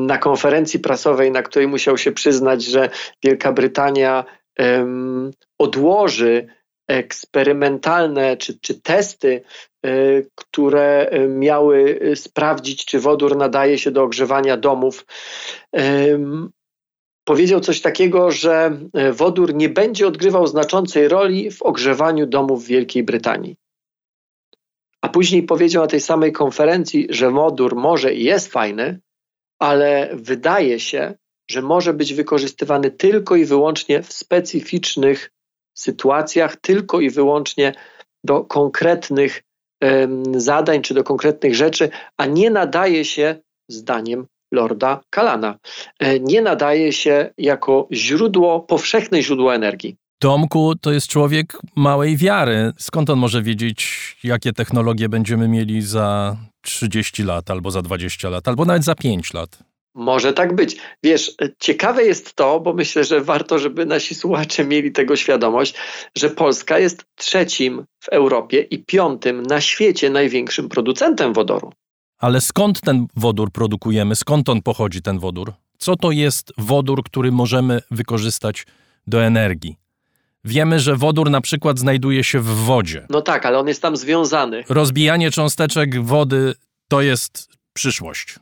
na 0.06 0.18
konferencji 0.18 0.80
prasowej, 0.80 1.30
na 1.30 1.42
której 1.42 1.68
musiał 1.68 1.98
się 1.98 2.12
przyznać, 2.12 2.64
że 2.64 2.90
Wielka 3.24 3.52
Brytania 3.52 4.24
odłoży 5.58 6.46
eksperymentalne 6.88 8.36
czy, 8.36 8.60
czy 8.60 8.82
testy, 8.82 9.42
które 10.34 11.10
miały 11.28 12.00
sprawdzić, 12.14 12.84
czy 12.84 13.00
wodór 13.00 13.36
nadaje 13.36 13.78
się 13.78 13.90
do 13.90 14.02
ogrzewania 14.02 14.56
domów 14.56 15.04
powiedział 17.26 17.60
coś 17.60 17.80
takiego, 17.80 18.30
że 18.30 18.80
e, 18.92 19.12
wodór 19.12 19.54
nie 19.54 19.68
będzie 19.68 20.06
odgrywał 20.06 20.46
znaczącej 20.46 21.08
roli 21.08 21.50
w 21.50 21.62
ogrzewaniu 21.62 22.26
domów 22.26 22.64
w 22.64 22.66
Wielkiej 22.66 23.02
Brytanii. 23.02 23.56
A 25.00 25.08
później 25.08 25.42
powiedział 25.42 25.82
na 25.82 25.88
tej 25.88 26.00
samej 26.00 26.32
konferencji, 26.32 27.06
że 27.10 27.30
wodór 27.30 27.76
może 27.76 28.14
i 28.14 28.24
jest 28.24 28.52
fajny, 28.52 29.00
ale 29.58 30.10
wydaje 30.12 30.80
się, 30.80 31.14
że 31.50 31.62
może 31.62 31.94
być 31.94 32.14
wykorzystywany 32.14 32.90
tylko 32.90 33.36
i 33.36 33.44
wyłącznie 33.44 34.02
w 34.02 34.12
specyficznych 34.12 35.30
sytuacjach, 35.74 36.56
tylko 36.56 37.00
i 37.00 37.10
wyłącznie 37.10 37.72
do 38.24 38.44
konkretnych 38.44 39.42
zadań 40.36 40.82
czy 40.82 40.94
do 40.94 41.04
konkretnych 41.04 41.54
rzeczy, 41.54 41.90
a 42.16 42.26
nie 42.26 42.50
nadaje 42.50 43.04
się, 43.04 43.36
zdaniem 43.68 44.26
Lorda 44.52 45.00
Kalana. 45.10 45.58
E, 45.98 46.20
nie 46.20 46.42
nadaje 46.42 46.92
się 46.92 47.30
jako 47.38 47.88
źródło, 47.92 48.60
powszechne 48.60 49.22
źródło 49.22 49.54
energii. 49.54 49.96
Tomku 50.18 50.74
to 50.80 50.92
jest 50.92 51.08
człowiek 51.08 51.58
małej 51.76 52.16
wiary. 52.16 52.72
Skąd 52.78 53.10
on 53.10 53.18
może 53.18 53.42
wiedzieć, 53.42 54.16
jakie 54.24 54.52
technologie 54.52 55.08
będziemy 55.08 55.48
mieli 55.48 55.82
za 55.82 56.36
30 56.62 57.22
lat, 57.22 57.50
albo 57.50 57.70
za 57.70 57.82
20 57.82 58.28
lat, 58.28 58.48
albo 58.48 58.64
nawet 58.64 58.84
za 58.84 58.94
5 58.94 59.34
lat? 59.34 59.58
Może 59.94 60.32
tak 60.32 60.54
być. 60.54 60.76
Wiesz, 61.02 61.34
ciekawe 61.58 62.04
jest 62.04 62.34
to, 62.34 62.60
bo 62.60 62.72
myślę, 62.72 63.04
że 63.04 63.20
warto, 63.20 63.58
żeby 63.58 63.86
nasi 63.86 64.14
słuchacze 64.14 64.64
mieli 64.64 64.92
tego 64.92 65.16
świadomość, 65.16 65.74
że 66.16 66.30
Polska 66.30 66.78
jest 66.78 67.04
trzecim 67.14 67.84
w 68.00 68.08
Europie 68.08 68.60
i 68.60 68.84
piątym 68.84 69.42
na 69.42 69.60
świecie 69.60 70.10
największym 70.10 70.68
producentem 70.68 71.32
wodoru. 71.32 71.72
Ale 72.18 72.40
skąd 72.40 72.80
ten 72.80 73.06
wodór 73.16 73.50
produkujemy? 73.52 74.16
Skąd 74.16 74.48
on 74.48 74.62
pochodzi, 74.62 75.02
ten 75.02 75.18
wodór? 75.18 75.52
Co 75.78 75.96
to 75.96 76.10
jest 76.10 76.52
wodór, 76.58 77.04
który 77.04 77.32
możemy 77.32 77.80
wykorzystać 77.90 78.66
do 79.06 79.22
energii? 79.24 79.76
Wiemy, 80.44 80.80
że 80.80 80.96
wodór 80.96 81.30
na 81.30 81.40
przykład 81.40 81.78
znajduje 81.78 82.24
się 82.24 82.40
w 82.40 82.46
wodzie. 82.46 83.06
No 83.10 83.22
tak, 83.22 83.46
ale 83.46 83.58
on 83.58 83.68
jest 83.68 83.82
tam 83.82 83.96
związany. 83.96 84.64
Rozbijanie 84.68 85.30
cząsteczek 85.30 86.02
wody 86.04 86.54
to 86.88 87.00
jest 87.00 87.48
przyszłość. 87.72 88.38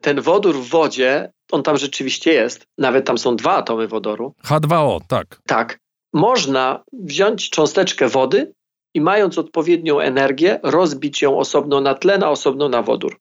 Ten 0.00 0.20
wodór 0.20 0.56
w 0.56 0.68
wodzie, 0.68 1.32
on 1.52 1.62
tam 1.62 1.76
rzeczywiście 1.76 2.32
jest. 2.32 2.66
Nawet 2.78 3.06
tam 3.06 3.18
są 3.18 3.36
dwa 3.36 3.56
atomy 3.56 3.88
wodoru. 3.88 4.34
H2O, 4.44 5.00
tak. 5.08 5.40
Tak. 5.46 5.78
można 6.12 6.84
wziąć 6.92 7.50
cząsteczkę 7.50 8.08
wody 8.08 8.52
i 8.96 9.00
mając 9.00 9.38
odpowiednią 9.38 10.00
energię, 10.00 10.60
rozbić 10.62 11.22
ją 11.22 11.38
osobno 11.38 11.80
na 11.80 11.94
tlen, 11.94 12.22
a 12.22 12.30
osobno 12.30 12.68
na 12.68 12.82
wodór. 12.82 13.20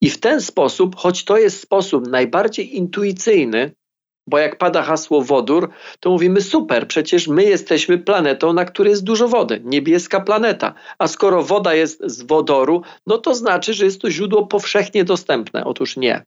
I 0.00 0.10
w 0.10 0.20
ten 0.20 0.40
sposób, 0.40 0.96
choć 0.96 1.24
to 1.24 1.38
jest 1.38 1.60
sposób 1.60 2.06
najbardziej 2.06 2.76
intuicyjny, 2.76 3.72
bo 4.26 4.38
jak 4.38 4.58
pada 4.58 4.82
hasło 4.82 5.22
wodór, 5.22 5.70
to 6.00 6.10
mówimy 6.10 6.40
super, 6.40 6.88
przecież 6.88 7.28
my 7.28 7.44
jesteśmy 7.44 7.98
planetą, 7.98 8.52
na 8.52 8.64
której 8.64 8.90
jest 8.90 9.04
dużo 9.04 9.28
wody, 9.28 9.60
niebieska 9.64 10.20
planeta. 10.20 10.74
A 10.98 11.08
skoro 11.08 11.42
woda 11.42 11.74
jest 11.74 12.02
z 12.06 12.22
wodoru, 12.22 12.82
no 13.06 13.18
to 13.18 13.34
znaczy, 13.34 13.74
że 13.74 13.84
jest 13.84 14.00
to 14.00 14.10
źródło 14.10 14.46
powszechnie 14.46 15.04
dostępne. 15.04 15.64
Otóż 15.64 15.96
nie. 15.96 16.24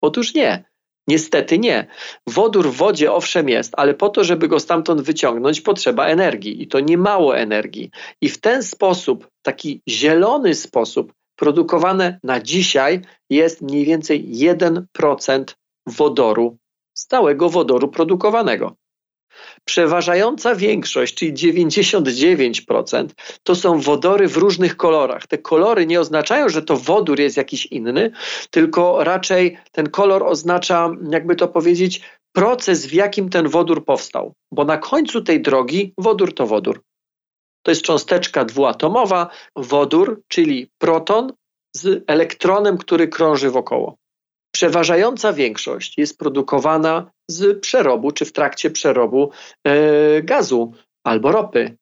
Otóż 0.00 0.34
nie. 0.34 0.71
Niestety 1.08 1.58
nie. 1.58 1.86
Wodór 2.26 2.70
w 2.70 2.76
wodzie 2.76 3.12
owszem 3.12 3.48
jest, 3.48 3.74
ale 3.76 3.94
po 3.94 4.08
to, 4.08 4.24
żeby 4.24 4.48
go 4.48 4.60
stamtąd 4.60 5.00
wyciągnąć, 5.00 5.60
potrzeba 5.60 6.06
energii 6.06 6.62
i 6.62 6.68
to 6.68 6.80
nie 6.80 6.98
mało 6.98 7.36
energii. 7.36 7.90
I 8.20 8.28
w 8.28 8.40
ten 8.40 8.62
sposób, 8.62 9.28
taki 9.42 9.82
zielony 9.88 10.54
sposób, 10.54 11.12
produkowane 11.36 12.18
na 12.22 12.40
dzisiaj 12.40 13.00
jest 13.30 13.62
mniej 13.62 13.84
więcej 13.84 14.32
1% 14.34 15.44
wodoru, 15.86 16.56
stałego 16.94 17.48
wodoru 17.48 17.88
produkowanego. 17.88 18.76
Przeważająca 19.64 20.54
większość, 20.54 21.14
czyli 21.14 21.32
99%, 21.32 23.06
to 23.42 23.54
są 23.54 23.80
wodory 23.80 24.28
w 24.28 24.36
różnych 24.36 24.76
kolorach. 24.76 25.26
Te 25.26 25.38
kolory 25.38 25.86
nie 25.86 26.00
oznaczają, 26.00 26.48
że 26.48 26.62
to 26.62 26.76
wodór 26.76 27.20
jest 27.20 27.36
jakiś 27.36 27.66
inny, 27.66 28.10
tylko 28.50 29.04
raczej 29.04 29.58
ten 29.72 29.90
kolor 29.90 30.22
oznacza, 30.22 30.90
jakby 31.10 31.36
to 31.36 31.48
powiedzieć, 31.48 32.02
proces, 32.32 32.86
w 32.86 32.92
jakim 32.92 33.28
ten 33.28 33.48
wodór 33.48 33.84
powstał. 33.84 34.32
Bo 34.52 34.64
na 34.64 34.78
końcu 34.78 35.22
tej 35.22 35.42
drogi 35.42 35.94
wodór 35.98 36.34
to 36.34 36.46
wodór. 36.46 36.82
To 37.62 37.70
jest 37.70 37.82
cząsteczka 37.82 38.44
dwuatomowa, 38.44 39.30
wodór, 39.56 40.22
czyli 40.28 40.70
proton 40.78 41.32
z 41.76 42.04
elektronem, 42.06 42.78
który 42.78 43.08
krąży 43.08 43.50
wokoło. 43.50 43.96
Przeważająca 44.54 45.32
większość 45.32 45.98
jest 45.98 46.18
produkowana 46.18 47.10
z 47.32 47.60
przerobu 47.60 48.12
czy 48.12 48.24
w 48.24 48.32
trakcie 48.32 48.70
przerobu 48.70 49.30
e, 49.64 50.22
gazu 50.22 50.72
albo 51.04 51.32
ropy. 51.32 51.76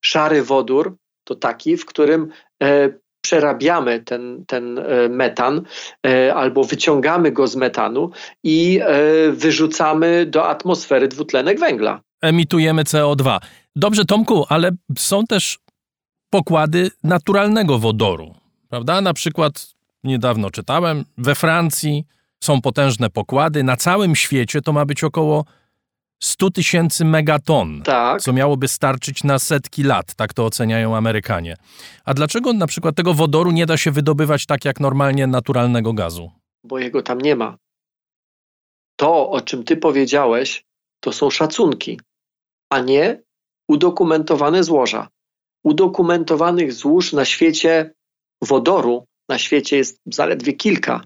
Szary 0.00 0.42
wodór 0.42 0.96
to 1.24 1.34
taki, 1.34 1.76
w 1.76 1.86
którym 1.86 2.28
e, 2.62 3.02
przerabiamy 3.22 4.00
ten, 4.00 4.44
ten 4.46 4.78
e, 4.78 5.08
metan 5.08 5.62
e, 6.06 6.34
albo 6.34 6.64
wyciągamy 6.64 7.32
go 7.32 7.46
z 7.46 7.56
metanu 7.56 8.10
i 8.44 8.80
e, 8.82 9.32
wyrzucamy 9.32 10.26
do 10.26 10.48
atmosfery 10.48 11.08
dwutlenek 11.08 11.60
węgla. 11.60 12.00
Emitujemy 12.22 12.84
CO2. 12.84 13.38
Dobrze, 13.76 14.04
Tomku, 14.04 14.46
ale 14.48 14.70
są 14.98 15.24
też 15.24 15.58
pokłady 16.30 16.90
naturalnego 17.04 17.78
wodoru, 17.78 18.34
prawda? 18.68 19.00
Na 19.00 19.14
przykład 19.14 19.74
niedawno 20.04 20.50
czytałem, 20.50 21.04
we 21.18 21.34
Francji 21.34 22.04
są 22.42 22.60
potężne 22.60 23.10
pokłady, 23.10 23.62
na 23.62 23.76
całym 23.76 24.16
świecie 24.16 24.60
to 24.62 24.72
ma 24.72 24.84
być 24.84 25.04
około 25.04 25.44
100 26.22 26.50
tysięcy 26.50 27.04
megaton, 27.04 27.82
tak. 27.82 28.20
co 28.20 28.32
miałoby 28.32 28.68
starczyć 28.68 29.24
na 29.24 29.38
setki 29.38 29.82
lat, 29.82 30.14
tak 30.14 30.34
to 30.34 30.46
oceniają 30.46 30.96
Amerykanie. 30.96 31.56
A 32.04 32.14
dlaczego 32.14 32.52
na 32.52 32.66
przykład 32.66 32.96
tego 32.96 33.14
wodoru 33.14 33.50
nie 33.50 33.66
da 33.66 33.76
się 33.76 33.90
wydobywać 33.90 34.46
tak 34.46 34.64
jak 34.64 34.80
normalnie 34.80 35.26
naturalnego 35.26 35.92
gazu? 35.92 36.30
Bo 36.64 36.78
jego 36.78 37.02
tam 37.02 37.20
nie 37.20 37.36
ma. 37.36 37.56
To, 38.96 39.30
o 39.30 39.40
czym 39.40 39.64
ty 39.64 39.76
powiedziałeś, 39.76 40.64
to 41.00 41.12
są 41.12 41.30
szacunki, 41.30 42.00
a 42.70 42.80
nie 42.80 43.22
udokumentowane 43.68 44.64
złoża. 44.64 45.08
Udokumentowanych 45.64 46.72
złóż 46.72 47.12
na 47.12 47.24
świecie 47.24 47.94
wodoru 48.42 49.04
na 49.28 49.38
świecie 49.38 49.76
jest 49.76 50.00
zaledwie 50.06 50.52
kilka. 50.52 51.04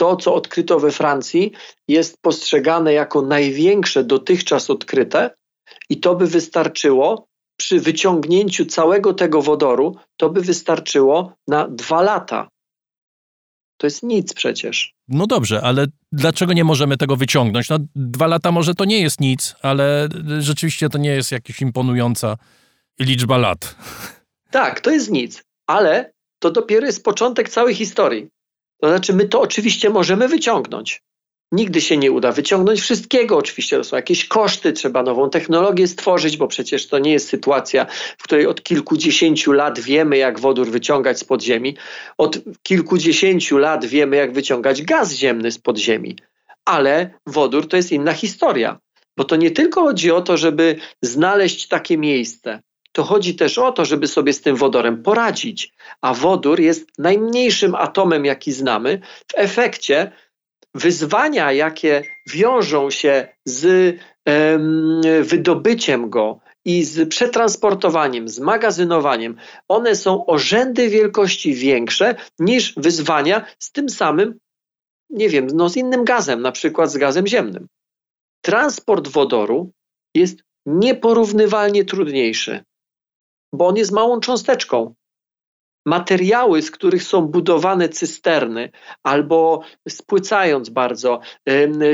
To, 0.00 0.16
co 0.16 0.34
odkryto 0.34 0.80
we 0.80 0.90
Francji, 0.90 1.52
jest 1.88 2.16
postrzegane 2.22 2.92
jako 2.92 3.22
największe 3.22 4.04
dotychczas 4.04 4.70
odkryte, 4.70 5.30
i 5.90 6.00
to 6.00 6.14
by 6.14 6.26
wystarczyło 6.26 7.26
przy 7.56 7.80
wyciągnięciu 7.80 8.66
całego 8.66 9.14
tego 9.14 9.42
wodoru, 9.42 9.96
to 10.16 10.30
by 10.30 10.40
wystarczyło 10.40 11.32
na 11.48 11.68
dwa 11.68 12.02
lata. 12.02 12.48
To 13.76 13.86
jest 13.86 14.02
nic 14.02 14.34
przecież. 14.34 14.92
No 15.08 15.26
dobrze, 15.26 15.60
ale 15.62 15.86
dlaczego 16.12 16.52
nie 16.52 16.64
możemy 16.64 16.96
tego 16.96 17.16
wyciągnąć? 17.16 17.68
No, 17.68 17.78
dwa 17.94 18.26
lata 18.26 18.52
może 18.52 18.74
to 18.74 18.84
nie 18.84 19.00
jest 19.00 19.20
nic, 19.20 19.54
ale 19.62 20.08
rzeczywiście 20.38 20.88
to 20.88 20.98
nie 20.98 21.10
jest 21.10 21.32
jakaś 21.32 21.60
imponująca 21.60 22.36
liczba 23.00 23.38
lat. 23.38 23.76
Tak, 24.50 24.80
to 24.80 24.90
jest 24.90 25.10
nic, 25.10 25.42
ale 25.66 26.12
to 26.38 26.50
dopiero 26.50 26.86
jest 26.86 27.04
początek 27.04 27.48
całej 27.48 27.74
historii. 27.74 28.28
To 28.80 28.88
znaczy, 28.88 29.12
my 29.12 29.28
to 29.28 29.40
oczywiście 29.40 29.90
możemy 29.90 30.28
wyciągnąć. 30.28 31.02
Nigdy 31.52 31.80
się 31.80 31.96
nie 31.96 32.12
uda 32.12 32.32
wyciągnąć 32.32 32.80
wszystkiego. 32.80 33.36
Oczywiście 33.36 33.76
to 33.76 33.84
są 33.84 33.96
jakieś 33.96 34.28
koszty, 34.28 34.72
trzeba 34.72 35.02
nową 35.02 35.30
technologię 35.30 35.88
stworzyć, 35.88 36.36
bo 36.36 36.48
przecież 36.48 36.88
to 36.88 36.98
nie 36.98 37.12
jest 37.12 37.28
sytuacja, 37.28 37.86
w 38.18 38.22
której 38.22 38.46
od 38.46 38.62
kilkudziesięciu 38.62 39.52
lat 39.52 39.80
wiemy, 39.80 40.16
jak 40.16 40.40
wodór 40.40 40.70
wyciągać 40.70 41.18
z 41.18 41.24
podziemi. 41.24 41.76
Od 42.18 42.38
kilkudziesięciu 42.62 43.58
lat 43.58 43.84
wiemy, 43.84 44.16
jak 44.16 44.32
wyciągać 44.32 44.82
gaz 44.82 45.12
ziemny 45.12 45.52
z 45.52 45.58
podziemi. 45.58 46.16
Ale 46.64 47.10
wodór 47.26 47.68
to 47.68 47.76
jest 47.76 47.92
inna 47.92 48.12
historia, 48.12 48.78
bo 49.16 49.24
to 49.24 49.36
nie 49.36 49.50
tylko 49.50 49.82
chodzi 49.82 50.10
o 50.10 50.22
to, 50.22 50.36
żeby 50.36 50.76
znaleźć 51.02 51.68
takie 51.68 51.98
miejsce, 51.98 52.62
to 52.92 53.04
chodzi 53.04 53.34
też 53.34 53.58
o 53.58 53.72
to, 53.72 53.84
żeby 53.84 54.06
sobie 54.06 54.32
z 54.32 54.40
tym 54.40 54.56
wodorem 54.56 55.02
poradzić. 55.02 55.72
A 56.00 56.14
wodór 56.14 56.60
jest 56.60 56.88
najmniejszym 56.98 57.74
atomem, 57.74 58.24
jaki 58.24 58.52
znamy. 58.52 59.00
W 59.28 59.34
efekcie 59.34 60.12
wyzwania, 60.74 61.52
jakie 61.52 62.02
wiążą 62.32 62.90
się 62.90 63.28
z 63.44 63.96
um, 64.26 65.00
wydobyciem 65.22 66.10
go 66.10 66.40
i 66.64 66.84
z 66.84 67.08
przetransportowaniem, 67.08 68.28
z 68.28 68.38
magazynowaniem, 68.38 69.36
one 69.68 69.96
są 69.96 70.26
o 70.26 70.38
rzędy 70.38 70.88
wielkości 70.88 71.54
większe 71.54 72.14
niż 72.38 72.74
wyzwania 72.76 73.46
z 73.58 73.72
tym 73.72 73.88
samym, 73.88 74.38
nie 75.10 75.28
wiem, 75.28 75.46
no 75.54 75.68
z 75.68 75.76
innym 75.76 76.04
gazem, 76.04 76.42
na 76.42 76.52
przykład 76.52 76.90
z 76.90 76.96
gazem 76.96 77.26
ziemnym. 77.26 77.66
Transport 78.44 79.08
wodoru 79.08 79.70
jest 80.14 80.42
nieporównywalnie 80.66 81.84
trudniejszy 81.84 82.64
bo 83.52 83.66
on 83.66 83.76
jest 83.76 83.92
małą 83.92 84.20
cząsteczką. 84.20 84.94
Materiały, 85.86 86.62
z 86.62 86.70
których 86.70 87.02
są 87.02 87.26
budowane 87.26 87.88
cysterny, 87.88 88.70
albo 89.02 89.62
spłycając 89.88 90.68
bardzo, 90.68 91.20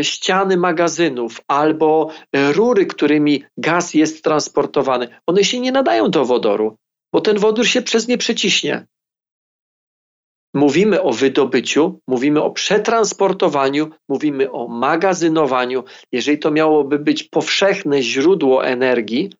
ściany 0.03 0.57
magazynów, 0.57 1.40
albo 1.49 2.11
e, 2.33 2.53
rury, 2.53 2.87
którymi 2.87 3.45
gaz 3.57 3.95
jest 3.95 4.25
transportowany, 4.25 5.09
one 5.27 5.45
się 5.45 5.61
nie 5.61 5.73
nadają 5.73 6.11
do 6.11 6.25
wodoru, 6.25 6.77
bo 7.12 7.21
ten 7.21 7.38
wodór 7.38 7.66
się 7.66 7.83
przez 7.83 8.09
nie 8.09 8.19
przeciśnie. 8.19 8.87
Mówimy 10.57 11.03
o 11.03 11.12
wydobyciu, 11.12 12.01
mówimy 12.07 12.42
o 12.42 12.51
przetransportowaniu, 12.51 13.90
mówimy 14.09 14.51
o 14.51 14.69
magazynowaniu. 14.69 15.85
Jeżeli 16.12 16.38
to 16.38 16.51
miałoby 16.51 16.99
być 16.99 17.25
powszechne 17.25 18.03
źródło 18.03 18.66
energii, 18.66 19.33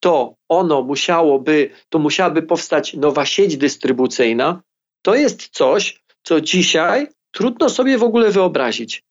to 0.00 0.34
ono 0.48 0.82
musiałoby, 0.82 1.70
to 1.88 1.98
musiałaby 1.98 2.42
powstać 2.42 2.94
nowa 2.94 3.26
sieć 3.26 3.56
dystrybucyjna. 3.56 4.62
To 5.02 5.14
jest 5.14 5.48
coś, 5.48 6.02
co 6.22 6.40
dzisiaj 6.40 7.06
trudno 7.30 7.68
sobie 7.68 7.98
w 7.98 8.02
ogóle 8.02 8.30
wyobrazić. 8.30 9.02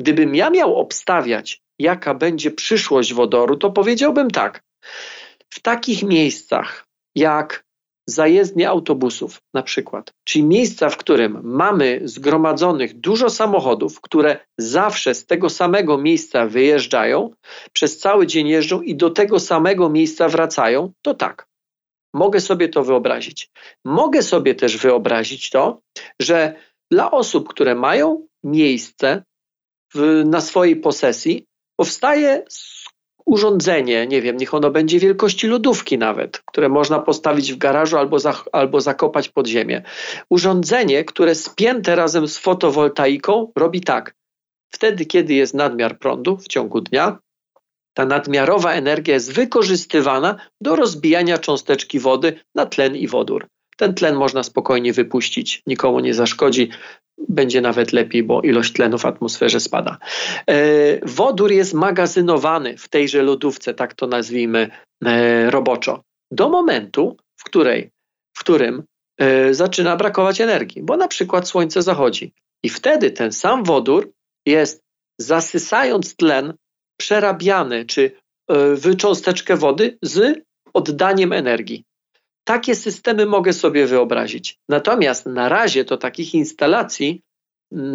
Gdybym 0.00 0.34
ja 0.34 0.50
miał 0.50 0.76
obstawiać, 0.76 1.60
jaka 1.78 2.14
będzie 2.14 2.50
przyszłość 2.50 3.14
wodoru, 3.14 3.56
to 3.56 3.70
powiedziałbym 3.70 4.30
tak. 4.30 4.62
W 5.50 5.60
takich 5.60 6.02
miejscach 6.02 6.86
jak 7.14 7.64
zajezdnie 8.14 8.68
autobusów 8.68 9.40
na 9.54 9.62
przykład, 9.62 10.12
czyli 10.24 10.44
miejsca, 10.44 10.88
w 10.88 10.96
którym 10.96 11.40
mamy 11.42 12.00
zgromadzonych 12.04 13.00
dużo 13.00 13.30
samochodów, 13.30 14.00
które 14.00 14.38
zawsze 14.58 15.14
z 15.14 15.26
tego 15.26 15.50
samego 15.50 15.98
miejsca 15.98 16.46
wyjeżdżają, 16.46 17.30
przez 17.72 17.98
cały 17.98 18.26
dzień 18.26 18.48
jeżdżą 18.48 18.80
i 18.80 18.96
do 18.96 19.10
tego 19.10 19.40
samego 19.40 19.88
miejsca 19.88 20.28
wracają, 20.28 20.92
to 21.02 21.14
tak. 21.14 21.46
Mogę 22.14 22.40
sobie 22.40 22.68
to 22.68 22.84
wyobrazić. 22.84 23.50
Mogę 23.84 24.22
sobie 24.22 24.54
też 24.54 24.76
wyobrazić 24.76 25.50
to, 25.50 25.80
że 26.20 26.54
dla 26.90 27.10
osób, 27.10 27.48
które 27.48 27.74
mają 27.74 28.26
miejsce 28.44 29.24
w, 29.94 30.22
na 30.26 30.40
swojej 30.40 30.76
posesji, 30.76 31.46
powstaje 31.76 32.44
urządzenie, 33.26 34.06
nie 34.06 34.22
wiem, 34.22 34.36
niech 34.36 34.54
ono 34.54 34.70
będzie 34.70 34.98
wielkości 34.98 35.46
lodówki 35.46 35.98
nawet, 35.98 36.42
które 36.44 36.68
można 36.68 36.98
postawić 36.98 37.52
w 37.52 37.58
garażu 37.58 37.98
albo, 37.98 38.18
za, 38.18 38.44
albo 38.52 38.80
zakopać 38.80 39.28
pod 39.28 39.46
ziemię. 39.46 39.82
Urządzenie, 40.30 41.04
które 41.04 41.34
spięte 41.34 41.96
razem 41.96 42.28
z 42.28 42.38
fotowoltaiką 42.38 43.52
robi 43.56 43.80
tak. 43.80 44.14
Wtedy, 44.74 45.06
kiedy 45.06 45.34
jest 45.34 45.54
nadmiar 45.54 45.98
prądu 45.98 46.36
w 46.36 46.48
ciągu 46.48 46.80
dnia, 46.80 47.18
ta 47.94 48.06
nadmiarowa 48.06 48.72
energia 48.72 49.14
jest 49.14 49.32
wykorzystywana 49.32 50.36
do 50.60 50.76
rozbijania 50.76 51.38
cząsteczki 51.38 51.98
wody 51.98 52.40
na 52.54 52.66
tlen 52.66 52.96
i 52.96 53.08
wodór. 53.08 53.46
Ten 53.82 53.94
tlen 53.94 54.14
można 54.14 54.42
spokojnie 54.42 54.92
wypuścić, 54.92 55.62
nikomu 55.66 56.00
nie 56.00 56.14
zaszkodzi, 56.14 56.68
będzie 57.28 57.60
nawet 57.60 57.92
lepiej, 57.92 58.22
bo 58.22 58.42
ilość 58.42 58.72
tlenu 58.72 58.98
w 58.98 59.06
atmosferze 59.06 59.60
spada. 59.60 59.98
E, 60.46 60.54
wodór 61.06 61.52
jest 61.52 61.74
magazynowany 61.74 62.76
w 62.78 62.88
tejże 62.88 63.22
lodówce, 63.22 63.74
tak 63.74 63.94
to 63.94 64.06
nazwijmy 64.06 64.70
e, 65.04 65.50
roboczo, 65.50 66.02
do 66.30 66.48
momentu, 66.48 67.16
w, 67.36 67.44
której, 67.44 67.90
w 68.36 68.40
którym 68.40 68.82
e, 69.18 69.54
zaczyna 69.54 69.96
brakować 69.96 70.40
energii, 70.40 70.82
bo 70.82 70.96
na 70.96 71.08
przykład 71.08 71.48
słońce 71.48 71.82
zachodzi. 71.82 72.32
I 72.62 72.68
wtedy 72.68 73.10
ten 73.10 73.32
sam 73.32 73.64
wodór 73.64 74.12
jest 74.46 74.82
zasysając 75.18 76.16
tlen 76.16 76.54
przerabiany, 77.00 77.84
czy 77.84 78.10
w 78.48 78.96
cząsteczkę 78.96 79.56
wody 79.56 79.98
z 80.02 80.44
oddaniem 80.74 81.32
energii. 81.32 81.84
Takie 82.44 82.74
systemy 82.74 83.26
mogę 83.26 83.52
sobie 83.52 83.86
wyobrazić. 83.86 84.58
Natomiast 84.68 85.26
na 85.26 85.48
razie 85.48 85.84
to 85.84 85.96
takich 85.96 86.34
instalacji 86.34 87.22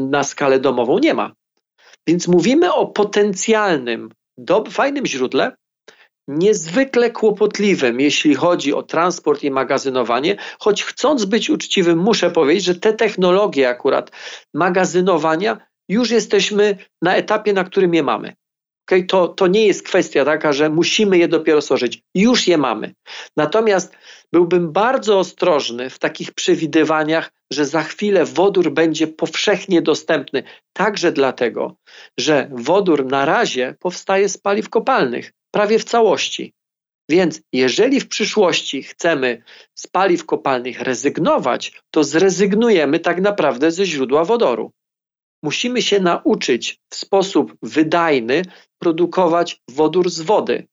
na 0.10 0.24
skalę 0.24 0.60
domową 0.60 1.00
nie 1.00 1.14
ma. 1.14 1.34
Więc 2.08 2.28
mówimy 2.28 2.74
o 2.74 2.88
potencjalnym, 2.88 4.10
do, 4.38 4.64
fajnym 4.70 5.06
źródle, 5.06 5.56
niezwykle 6.28 7.12
kłopotliwym, 7.12 8.00
jeśli 8.00 8.36
chodzi 8.36 8.74
o 8.74 8.84
transport 8.84 9.44
i 9.44 9.52
magazynowanie, 9.52 10.38
choć 10.60 10.84
chcąc 10.84 11.26
być 11.26 11.50
uczciwym, 11.50 12.00
muszę 12.00 12.32
powiedzieć, 12.32 12.64
że 12.64 12.76
te 12.76 12.94
technologie 12.94 13.70
akurat 13.70 14.12
magazynowania 14.54 15.58
już 15.90 16.12
jesteśmy 16.12 16.78
na 17.02 17.16
etapie, 17.16 17.54
na 17.54 17.64
którym 17.64 17.94
je 17.94 18.04
mamy. 18.04 18.34
Okay? 18.88 19.04
To, 19.04 19.28
to 19.28 19.48
nie 19.48 19.68
jest 19.68 19.84
kwestia 19.84 20.26
taka, 20.26 20.54
że 20.54 20.70
musimy 20.70 21.18
je 21.18 21.28
dopiero 21.28 21.62
stworzyć. 21.62 22.02
Już 22.16 22.48
je 22.48 22.58
mamy. 22.58 22.94
Natomiast 23.38 23.94
byłbym 24.34 24.72
bardzo 24.72 25.20
ostrożny 25.20 25.90
w 25.90 26.00
takich 26.00 26.32
przewidywaniach, 26.32 27.32
że 27.52 27.66
za 27.66 27.84
chwilę 27.84 28.26
wodór 28.26 28.72
będzie 28.72 29.08
powszechnie 29.08 29.82
dostępny, 29.82 30.44
także 30.74 31.12
dlatego, 31.12 31.76
że 32.18 32.50
wodór 32.52 33.06
na 33.06 33.26
razie 33.26 33.76
powstaje 33.80 34.30
z 34.30 34.38
paliw 34.38 34.70
kopalnych, 34.70 35.34
prawie 35.52 35.80
w 35.80 35.84
całości. 35.84 36.54
Więc 37.10 37.42
jeżeli 37.54 38.00
w 38.00 38.08
przyszłości 38.08 38.84
chcemy 38.84 39.44
z 39.76 39.88
paliw 39.88 40.26
kopalnych 40.26 40.82
rezygnować, 40.82 41.82
to 41.92 42.04
zrezygnujemy 42.04 43.00
tak 43.00 43.22
naprawdę 43.22 43.72
ze 43.72 43.86
źródła 43.86 44.26
wodoru. 44.26 44.72
Musimy 45.44 45.82
się 45.82 46.00
nauczyć 46.00 46.80
w 46.90 46.96
sposób 46.96 47.54
wydajny 47.62 48.42
produkować 48.80 49.62
wodór 49.70 50.10
z 50.10 50.22
wody. 50.22 50.68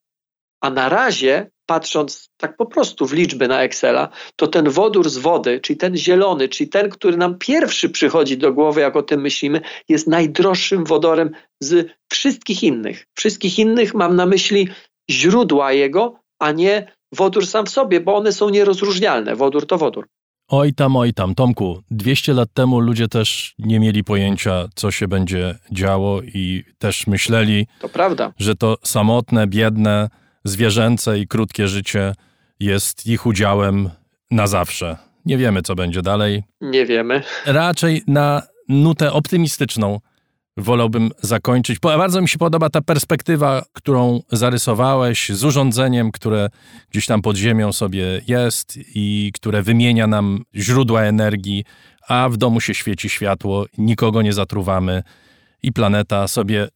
A 0.60 0.70
na 0.70 0.88
razie, 0.88 1.50
patrząc 1.66 2.30
tak 2.36 2.56
po 2.56 2.66
prostu 2.66 3.06
w 3.06 3.12
liczby 3.12 3.48
na 3.48 3.62
Excela, 3.62 4.08
to 4.36 4.46
ten 4.46 4.70
wodór 4.70 5.10
z 5.10 5.18
wody, 5.18 5.60
czyli 5.60 5.76
ten 5.76 5.96
zielony, 5.96 6.48
czyli 6.48 6.70
ten, 6.70 6.90
który 6.90 7.16
nam 7.16 7.38
pierwszy 7.38 7.90
przychodzi 7.90 8.38
do 8.38 8.52
głowy, 8.52 8.80
jak 8.80 8.96
o 8.96 9.02
tym 9.02 9.20
myślimy, 9.20 9.60
jest 9.88 10.06
najdroższym 10.06 10.84
wodorem 10.84 11.30
z 11.60 11.88
wszystkich 12.12 12.62
innych. 12.62 13.06
Wszystkich 13.14 13.58
innych 13.58 13.94
mam 13.94 14.16
na 14.16 14.26
myśli 14.26 14.68
źródła 15.10 15.72
jego, 15.72 16.20
a 16.38 16.52
nie 16.52 16.92
wodór 17.12 17.46
sam 17.46 17.66
w 17.66 17.70
sobie, 17.70 18.00
bo 18.00 18.16
one 18.16 18.32
są 18.32 18.48
nierozróżnialne. 18.48 19.36
Wodór 19.36 19.66
to 19.66 19.78
wodór. 19.78 20.08
Oj 20.48 20.74
tam, 20.74 20.96
oj 20.96 21.12
tam. 21.12 21.34
Tomku, 21.34 21.82
200 21.90 22.32
lat 22.32 22.48
temu 22.54 22.80
ludzie 22.80 23.08
też 23.08 23.54
nie 23.58 23.80
mieli 23.80 24.04
pojęcia, 24.04 24.68
co 24.74 24.90
się 24.90 25.08
będzie 25.08 25.54
działo 25.72 26.22
i 26.22 26.64
też 26.78 27.06
myśleli, 27.06 27.66
to 27.80 27.88
że 28.38 28.54
to 28.54 28.76
samotne, 28.82 29.46
biedne, 29.46 30.08
zwierzęce 30.44 31.18
i 31.18 31.26
krótkie 31.26 31.68
życie 31.68 32.14
jest 32.60 33.06
ich 33.06 33.26
udziałem 33.26 33.90
na 34.30 34.46
zawsze. 34.46 34.96
Nie 35.24 35.38
wiemy, 35.38 35.62
co 35.62 35.74
będzie 35.74 36.02
dalej. 36.02 36.42
Nie 36.60 36.86
wiemy. 36.86 37.22
Raczej 37.46 38.02
na 38.06 38.42
nutę 38.68 39.12
optymistyczną 39.12 40.00
wolałbym 40.56 41.10
zakończyć. 41.18 41.78
Bardzo 41.78 42.20
mi 42.20 42.28
się 42.28 42.38
podoba 42.38 42.70
ta 42.70 42.80
perspektywa, 42.80 43.64
którą 43.72 44.20
zarysowałeś 44.32 45.28
z 45.28 45.44
urządzeniem, 45.44 46.12
które 46.12 46.48
gdzieś 46.90 47.06
tam 47.06 47.22
pod 47.22 47.36
ziemią 47.36 47.72
sobie 47.72 48.20
jest 48.28 48.78
i 48.94 49.30
które 49.34 49.62
wymienia 49.62 50.06
nam 50.06 50.44
źródła 50.54 51.02
energii, 51.02 51.64
a 52.08 52.28
w 52.28 52.36
domu 52.36 52.60
się 52.60 52.74
świeci 52.74 53.08
światło, 53.08 53.66
nikogo 53.78 54.22
nie 54.22 54.32
zatruwamy 54.32 55.02
i 55.62 55.72
planeta 55.72 56.28
sobie 56.28 56.68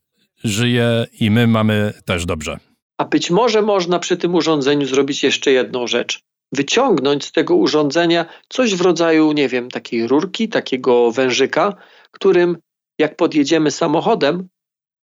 żyje 0.43 1.05
i 1.19 1.31
my 1.31 1.47
mamy 1.47 1.93
też 2.05 2.25
dobrze. 2.25 2.57
A 2.97 3.05
być 3.05 3.31
może 3.31 3.61
można 3.61 3.99
przy 3.99 4.17
tym 4.17 4.35
urządzeniu 4.35 4.85
zrobić 4.85 5.23
jeszcze 5.23 5.51
jedną 5.51 5.87
rzecz. 5.87 6.19
Wyciągnąć 6.51 7.25
z 7.25 7.31
tego 7.31 7.55
urządzenia 7.55 8.25
coś 8.49 8.75
w 8.75 8.81
rodzaju, 8.81 9.31
nie 9.31 9.47
wiem, 9.47 9.69
takiej 9.69 10.07
rurki, 10.07 10.49
takiego 10.49 11.11
wężyka, 11.11 11.75
którym 12.11 12.57
jak 12.99 13.15
podjedziemy 13.15 13.71
samochodem, 13.71 14.47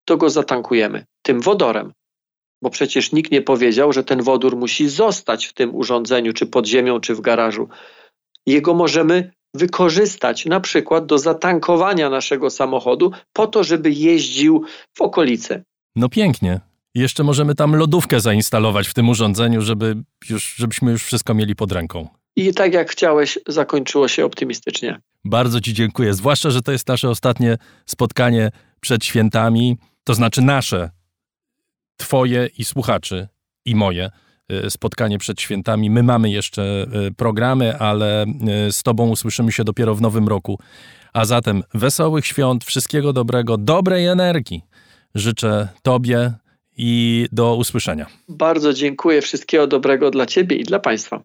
to 0.06 0.18
go 0.18 0.30
zatankujemy 0.30 1.06
tym 1.22 1.42
wodorem. 1.42 1.94
Bo 2.62 2.70
przecież 2.70 3.12
nikt 3.12 3.32
nie 3.32 3.42
powiedział, 3.42 3.94
że 3.94 4.04
ten 4.04 4.22
wodór 4.22 4.58
musi 4.58 4.90
zostać 4.90 5.46
w 5.46 5.54
tym 5.54 5.76
urządzeniu, 5.76 6.34
czy 6.34 6.46
pod 6.46 6.68
ziemią, 6.68 7.00
czy 7.00 7.16
w 7.16 7.22
garażu. 7.22 7.70
Jego 8.46 8.74
możemy 8.74 9.32
wykorzystać 9.54 10.46
na 10.46 10.60
przykład 10.60 11.06
do 11.06 11.18
zatankowania 11.18 12.10
naszego 12.10 12.50
samochodu, 12.50 13.12
po 13.34 13.48
to, 13.48 13.64
żeby 13.64 13.92
jeździł 13.92 14.66
w 14.98 15.02
okolicy. 15.02 15.64
No 15.96 16.10
pięknie. 16.10 16.60
Jeszcze 16.96 17.24
możemy 17.24 17.56
tam 17.56 17.76
lodówkę 17.76 18.20
zainstalować 18.20 18.88
w 18.88 18.94
tym 18.94 19.10
urządzeniu, 19.10 19.62
żeby 19.62 19.96
już, 20.30 20.56
żebyśmy 20.56 20.92
już 20.92 21.04
wszystko 21.04 21.34
mieli 21.34 21.56
pod 21.56 21.72
ręką. 21.72 22.08
I 22.36 22.54
tak 22.54 22.74
jak 22.74 22.92
chciałeś, 22.92 23.40
zakończyło 23.48 24.08
się 24.08 24.26
optymistycznie. 24.26 25.00
Bardzo 25.26 25.62
Ci 25.62 25.74
dziękuję, 25.74 26.14
zwłaszcza, 26.14 26.50
że 26.50 26.62
to 26.62 26.72
jest 26.72 26.88
nasze 26.88 27.10
ostatnie 27.10 27.58
spotkanie 27.86 28.52
przed 28.80 29.06
świętami, 29.06 29.78
to 30.04 30.14
znaczy 30.14 30.42
nasze, 30.42 30.90
Twoje 31.98 32.50
i 32.58 32.66
słuchaczy, 32.66 33.28
i 33.66 33.76
moje 33.76 34.10
y, 34.52 34.70
spotkanie 34.70 35.18
przed 35.18 35.42
świętami. 35.42 35.90
My 35.90 36.04
mamy 36.04 36.30
jeszcze 36.30 36.86
y, 37.08 37.14
programy, 37.14 37.78
ale 37.78 38.26
y, 38.68 38.72
z 38.72 38.84
Tobą 38.84 39.10
usłyszymy 39.10 39.52
się 39.52 39.64
dopiero 39.64 39.96
w 39.96 40.02
nowym 40.02 40.28
roku. 40.28 40.60
A 41.14 41.26
zatem 41.26 41.64
wesołych 41.74 42.26
świąt, 42.26 42.64
wszystkiego 42.64 43.14
dobrego, 43.14 43.58
dobrej 43.58 44.06
energii 44.06 44.62
życzę 45.16 45.68
Tobie 45.82 46.34
i 46.78 47.26
do 47.32 47.56
usłyszenia. 47.56 48.06
Bardzo 48.30 48.74
dziękuję. 48.74 49.22
Wszystkiego 49.22 49.68
dobrego 49.68 50.12
dla 50.12 50.26
Ciebie 50.26 50.56
i 50.56 50.64
dla 50.64 50.80
Państwa. 50.80 51.24